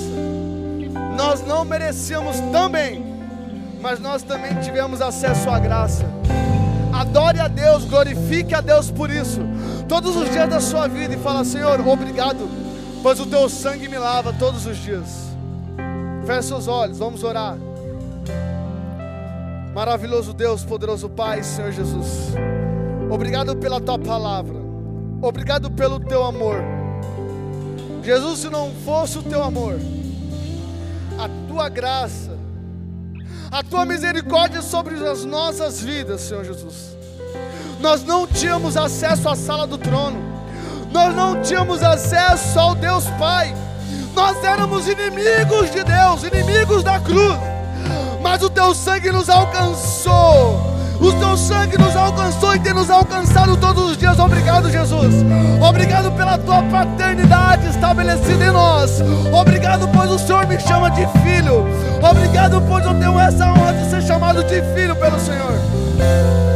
Nós 1.16 1.46
não 1.46 1.64
merecíamos 1.64 2.40
também, 2.52 3.06
mas 3.80 4.00
nós 4.00 4.24
também 4.24 4.56
tivemos 4.56 5.02
acesso 5.02 5.50
à 5.50 5.60
graça. 5.60 6.04
Adore 6.92 7.40
a 7.40 7.48
Deus, 7.48 7.86
glorifique 7.86 8.56
a 8.56 8.62
Deus 8.62 8.90
por 8.90 9.10
isso. 9.12 9.42
Todos 9.88 10.16
os 10.16 10.30
dias 10.32 10.50
da 10.50 10.60
sua 10.60 10.88
vida 10.88 11.14
e 11.14 11.18
fala: 11.18 11.44
Senhor, 11.44 11.80
obrigado, 11.88 12.50
pois 13.04 13.20
o 13.20 13.26
teu 13.26 13.48
sangue 13.48 13.88
me 13.88 13.98
lava 13.98 14.34
todos 14.34 14.66
os 14.66 14.78
dias. 14.78 15.26
Feche 16.26 16.48
seus 16.48 16.68
olhos, 16.68 16.98
vamos 16.98 17.24
orar. 17.24 17.58
Maravilhoso 19.76 20.34
Deus, 20.34 20.64
poderoso 20.64 21.10
Pai, 21.10 21.44
Senhor 21.44 21.72
Jesus. 21.72 22.34
Obrigado 23.12 23.56
pela 23.58 23.80
tua 23.80 24.00
palavra. 24.00 24.56
Obrigado 25.22 25.70
pelo 25.70 26.00
teu 26.00 26.24
amor. 26.24 26.58
Jesus, 28.02 28.40
se 28.40 28.50
não 28.50 28.72
fosse 28.86 29.18
o 29.18 29.24
teu 29.24 29.44
amor, 29.44 29.80
a 31.18 31.30
tua 31.48 31.70
graça, 31.70 32.38
a 33.52 33.64
tua 33.64 33.86
misericórdia 33.86 34.62
sobre 34.62 34.96
as 35.08 35.26
nossas 35.26 35.82
vidas, 35.82 36.22
Senhor 36.22 36.44
Jesus. 36.44 36.95
Nós 37.80 38.04
não 38.04 38.26
tínhamos 38.26 38.76
acesso 38.78 39.30
à 39.30 39.36
sala 39.36 39.68
do 39.68 39.78
trono, 39.78 40.18
nós 40.92 41.14
não 41.16 41.42
tínhamos 41.42 41.84
acesso 41.84 42.60
ao 42.60 42.74
Deus 42.74 43.06
Pai, 43.20 43.54
nós 44.14 44.44
éramos 44.44 44.88
inimigos 44.88 45.72
de 45.72 45.84
Deus, 45.84 46.24
inimigos 46.24 46.84
da 46.84 47.00
cruz, 47.00 47.38
mas 48.22 48.42
o 48.42 48.50
teu 48.50 48.74
sangue 48.74 49.12
nos 49.12 49.30
alcançou, 49.30 50.74
O 51.00 51.12
teu 51.12 51.36
sangue 51.36 51.78
nos 51.78 51.96
alcançou 51.96 52.56
e 52.56 52.60
tem 52.60 52.74
nos 52.74 52.90
alcançado 52.90 53.58
todos 53.58 53.92
os 53.92 53.98
dias. 53.98 54.18
Obrigado, 54.18 54.72
Jesus. 54.72 55.14
Obrigado 55.62 56.12
pela 56.14 56.38
tua 56.38 56.64
paternidade 56.64 57.68
estabelecida 57.68 58.46
em 58.46 58.52
nós. 58.52 59.02
Obrigado, 59.34 59.90
pois 59.90 60.10
o 60.10 60.18
Senhor 60.20 60.48
me 60.48 60.60
chama 60.60 60.90
de 60.92 61.06
filho. 61.22 61.66
Obrigado, 62.02 62.62
pois 62.68 62.86
eu 62.86 62.94
tenho 62.94 63.20
essa 63.20 63.46
honra 63.52 63.74
de 63.74 63.90
ser 63.90 64.02
chamado 64.04 64.44
de 64.44 64.62
filho 64.74 64.96
pelo 64.96 65.20
Senhor. 65.20 66.55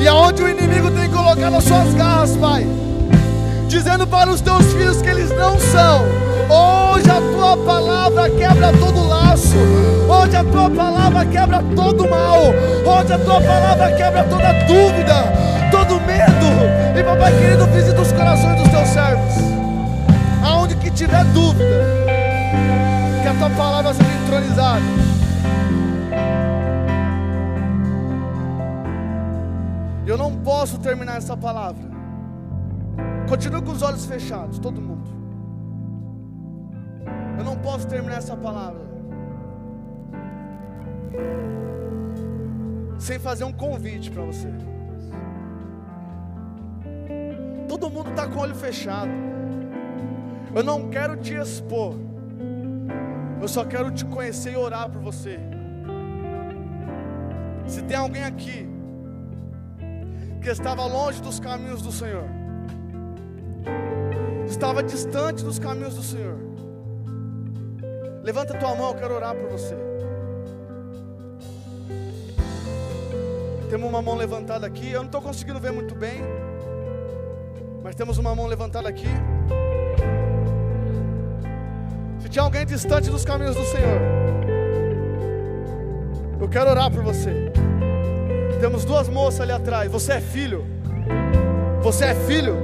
E 0.00 0.06
aonde 0.06 0.42
o 0.42 0.48
inimigo 0.48 0.90
tem 0.92 1.10
colocado 1.10 1.56
as 1.56 1.64
suas 1.64 1.92
garras, 1.94 2.36
Pai, 2.36 2.66
dizendo 3.66 4.06
para 4.06 4.30
os 4.30 4.40
teus 4.40 4.64
filhos 4.72 5.02
que 5.02 5.08
eles 5.08 5.30
não 5.30 5.58
são. 5.58 6.06
Hoje 6.48 7.10
a 7.10 7.20
tua 7.20 7.56
palavra 7.56 8.30
quebra 8.30 8.72
todo 8.78 9.08
laço. 9.08 9.56
Hoje 10.08 10.36
a 10.36 10.44
tua 10.44 10.70
palavra 10.70 11.24
quebra 11.26 11.62
todo 11.74 12.08
mal. 12.08 12.40
Hoje 12.40 13.12
a 13.12 13.18
tua 13.18 13.40
palavra 13.40 13.92
quebra 13.92 14.24
toda 14.24 14.52
dúvida, 14.66 15.14
todo 15.70 16.00
medo. 16.00 16.98
E 16.98 17.02
papai 17.02 17.32
querido, 17.32 17.66
visita 17.66 18.00
os 18.00 18.12
corações 18.12 18.56
dos 18.56 18.68
teus 18.68 18.88
servos. 18.88 19.34
Aonde 20.42 20.76
que 20.76 20.90
tiver 20.90 21.24
dúvida, 21.24 21.84
que 23.20 23.28
a 23.28 23.34
tua 23.34 23.50
palavra 23.50 23.92
seja 23.92 24.08
entronizada. 24.24 25.17
Eu 30.08 30.16
não 30.16 30.34
posso 30.36 30.78
terminar 30.80 31.18
essa 31.18 31.36
palavra. 31.36 31.84
Continue 33.28 33.60
com 33.60 33.72
os 33.72 33.82
olhos 33.82 34.06
fechados, 34.06 34.58
todo 34.58 34.80
mundo. 34.80 35.06
Eu 37.38 37.44
não 37.44 37.58
posso 37.58 37.86
terminar 37.86 38.16
essa 38.16 38.34
palavra 38.34 38.88
sem 42.98 43.18
fazer 43.18 43.44
um 43.44 43.52
convite 43.52 44.10
para 44.10 44.22
você. 44.22 44.48
Todo 47.68 47.90
mundo 47.90 48.08
está 48.08 48.26
com 48.26 48.38
o 48.38 48.40
olho 48.40 48.54
fechado. 48.54 49.10
Eu 50.54 50.64
não 50.64 50.88
quero 50.88 51.18
te 51.18 51.34
expor. 51.34 51.94
Eu 53.42 53.46
só 53.46 53.62
quero 53.62 53.90
te 53.90 54.06
conhecer 54.06 54.54
e 54.54 54.56
orar 54.56 54.88
por 54.88 55.02
você. 55.02 55.38
Se 57.66 57.82
tem 57.82 57.98
alguém 57.98 58.24
aqui 58.24 58.77
que 60.40 60.48
estava 60.48 60.84
longe 60.86 61.20
dos 61.20 61.40
caminhos 61.40 61.82
do 61.82 61.92
Senhor, 61.92 62.24
estava 64.46 64.82
distante 64.82 65.44
dos 65.44 65.58
caminhos 65.58 65.94
do 65.94 66.02
Senhor, 66.02 66.38
levanta 68.22 68.54
tua 68.54 68.74
mão, 68.74 68.88
eu 68.90 68.94
quero 68.94 69.14
orar 69.14 69.34
por 69.34 69.48
você. 69.50 69.76
Temos 73.68 73.88
uma 73.88 74.00
mão 74.00 74.14
levantada 74.14 74.66
aqui, 74.66 74.90
eu 74.90 75.00
não 75.00 75.06
estou 75.06 75.20
conseguindo 75.20 75.60
ver 75.60 75.72
muito 75.72 75.94
bem, 75.94 76.22
mas 77.82 77.94
temos 77.94 78.16
uma 78.16 78.34
mão 78.34 78.46
levantada 78.46 78.88
aqui. 78.88 79.08
Se 82.20 82.28
tinha 82.28 82.42
alguém 82.42 82.64
distante 82.64 83.10
dos 83.10 83.24
caminhos 83.24 83.56
do 83.56 83.64
Senhor, 83.64 84.00
eu 86.40 86.48
quero 86.48 86.70
orar 86.70 86.90
por 86.90 87.02
você. 87.02 87.52
Temos 88.60 88.84
duas 88.84 89.08
moças 89.08 89.40
ali 89.40 89.52
atrás. 89.52 89.90
Você 89.90 90.14
é 90.14 90.20
filho. 90.20 90.66
Você 91.82 92.06
é 92.06 92.14
filho. 92.14 92.56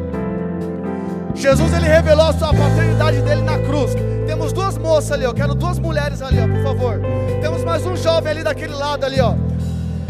Jesus 1.35 1.73
ele 1.73 1.87
revelou 1.87 2.27
a 2.27 2.33
sua 2.33 2.53
paternidade 2.53 3.21
dele 3.23 3.43
na 3.43 3.59
cruz. 3.59 3.93
Temos 4.27 4.53
duas 4.53 4.77
moças 4.77 5.13
ali, 5.13 5.25
ó. 5.25 5.33
Quero 5.33 5.55
duas 5.55 5.79
mulheres 5.79 6.21
ali, 6.21 6.39
ó, 6.41 6.49
por 6.49 6.63
favor. 6.63 7.01
Temos 7.41 7.65
mais 7.65 7.85
um 7.87 7.97
jovem 7.97 8.33
ali 8.33 8.43
daquele 8.43 8.75
lado 8.75 9.05
ali, 9.05 9.21
ó. 9.21 9.35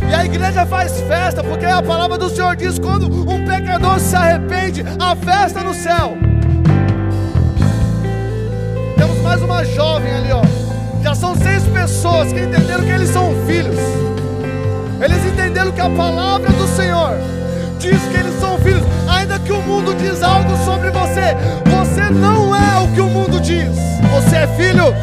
E 0.09 0.15
a 0.15 0.25
igreja 0.25 0.67
faz 0.67 1.01
festa, 1.03 1.43
porque 1.43 1.65
a 1.65 1.83
palavra 1.83 2.19
do 2.19 2.29
Senhor 2.29 2.57
diz: 2.57 2.79
quando 2.79 3.07
um 3.07 3.45
pecador 3.45 3.99
se 4.01 4.15
arrepende, 4.17 4.85
há 4.99 5.17
festa 5.17 5.61
no 5.61 5.75
céu. 5.75 6.17
Temos 8.97 9.19
mais 9.23 9.43
uma 9.43 9.65
jovem 9.65 10.13
ali, 10.13 10.33
ó. 10.33 10.43
Já 11.03 11.15
são 11.15 11.35
seis 11.37 11.63
pessoas 11.65 12.33
que 12.33 12.41
entenderam 12.41 12.85
que 12.85 12.91
eles 12.91 13.11
são 13.11 13.35
filhos. 13.47 13.77
Eles 15.03 15.25
entenderam 15.65 15.73
que 15.73 15.81
a 15.81 15.91
palavra 15.91 16.51
do 16.51 16.67
Senhor 16.69 17.17
diz 17.79 18.01
que 18.03 18.17
eles 18.17 18.39
são 18.41 18.59
filhos, 18.59 18.83
ainda 19.09 19.39
que 19.39 19.53
o 19.53 19.63
mundo 19.63 19.95
diz 19.95 20.23
algo 20.23 20.57
sobre 20.65 20.91
você, 20.91 21.35
você 21.65 22.11
não 22.11 22.55
é 22.55 22.79
o 22.81 22.89
que 22.93 23.01
o 23.01 23.09
mundo 23.09 23.41
diz. 23.41 23.69
Você 24.13 24.37
é 24.37 24.47
filho. 24.49 24.95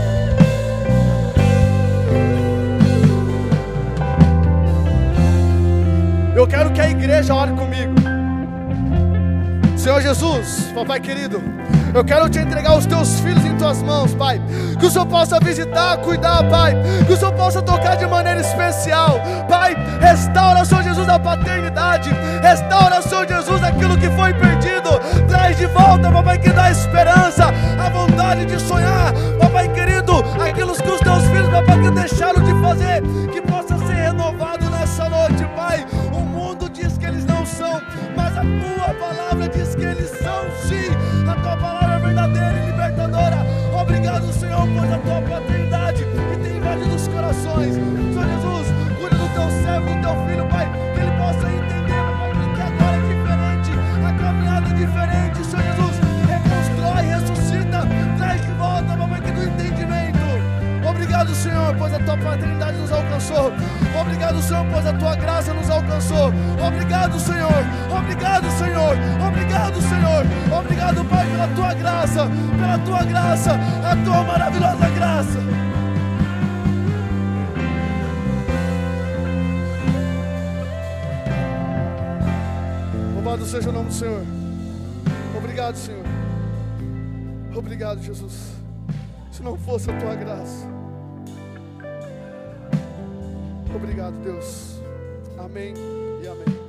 Eu 6.35 6.47
quero 6.47 6.71
que 6.71 6.81
a 6.81 6.89
igreja 6.89 7.33
ore 7.33 7.51
comigo. 7.51 7.93
Senhor 9.77 10.01
Jesus, 10.01 10.71
papai 10.73 10.99
querido, 10.99 11.41
eu 11.93 12.03
quero 12.03 12.29
te 12.29 12.39
entregar 12.39 12.77
os 12.77 12.85
teus 12.85 13.19
filhos 13.19 13.43
em 13.45 13.55
tuas 13.57 13.81
mãos, 13.81 14.13
Pai. 14.13 14.41
Que 14.79 14.85
o 14.85 14.89
Senhor 14.89 15.05
possa 15.05 15.39
visitar, 15.39 15.97
cuidar, 15.97 16.43
Pai. 16.49 16.75
Que 17.05 17.13
o 17.13 17.17
Senhor 17.17 17.33
possa 17.33 17.61
tocar 17.61 17.95
de 17.97 18.07
maneira 18.07 18.41
especial, 18.41 19.19
Pai. 19.49 19.75
Restaura, 19.99 20.65
Senhor 20.65 20.83
Jesus, 20.83 21.07
a 21.09 21.19
paternidade. 21.19 22.09
Restaura, 22.41 23.01
Senhor 23.01 23.27
Jesus, 23.27 23.63
aquilo 23.63 23.97
que 23.97 24.09
foi 24.11 24.33
perdido. 24.33 24.89
Traz 25.27 25.57
de 25.57 25.65
volta, 25.67 26.11
papai, 26.11 26.37
que 26.37 26.49
dá 26.49 26.71
esperança, 26.71 27.45
a 27.79 27.89
vontade 27.89 28.45
de 28.45 28.59
sonhar, 28.59 29.13
papai 29.39 29.67
querido, 29.69 30.23
aquilo 30.41 30.73
que 30.73 30.89
os 30.89 30.99
teus 30.99 31.23
filhos, 31.25 31.49
papai, 31.49 31.81
que 31.81 31.91
deixaram 31.91 32.41
de 32.43 32.53
fazer, 32.61 33.01
que 33.31 33.41
possa 33.41 33.77
ser 33.77 33.93
renovado 33.93 34.69
nessa 34.69 35.09
noite, 35.09 35.45
Pai. 35.55 35.85
O 36.13 36.19
mundo 36.19 36.69
diz 36.69 36.97
que 36.97 37.05
eles 37.05 37.25
não 37.25 37.45
são, 37.45 37.81
mas 38.15 38.37
a 38.37 38.41
tua 38.41 38.93
palavra 38.95 39.30
Senhor, 61.41 61.75
pois 61.75 61.91
a 61.91 61.99
tua 61.99 62.15
paternidade 62.17 62.77
nos 62.77 62.91
alcançou. 62.91 63.51
Obrigado, 63.99 64.39
Senhor, 64.43 64.63
pois 64.71 64.85
a 64.85 64.93
tua 64.93 65.15
graça 65.15 65.53
nos 65.53 65.69
alcançou. 65.71 66.31
Obrigado, 66.63 67.19
Senhor. 67.19 67.63
Obrigado, 67.89 68.51
Senhor. 68.51 68.95
Obrigado, 69.27 69.81
Senhor. 69.81 70.59
Obrigado, 70.59 71.05
Pai, 71.05 71.27
pela 71.27 71.47
tua 71.47 71.73
graça, 71.73 72.27
pela 72.59 72.77
tua 72.79 73.03
graça, 73.05 73.51
a 73.53 73.95
tua 74.05 74.23
maravilhosa 74.23 74.89
graça. 74.89 75.39
Louvado 83.15 83.45
seja 83.45 83.69
o 83.69 83.73
nome 83.73 83.87
do 83.87 83.93
Senhor. 83.93 84.23
Obrigado, 85.35 85.75
Senhor. 85.75 86.05
Obrigado, 87.55 87.99
Jesus. 88.03 88.53
Se 89.31 89.41
não 89.41 89.57
fosse 89.57 89.89
a 89.89 89.97
tua 89.97 90.13
graça. 90.13 90.70
Obrigado, 93.75 94.13
Deus. 94.23 94.79
Amém 95.37 95.73
e 96.21 96.27
amém. 96.27 96.60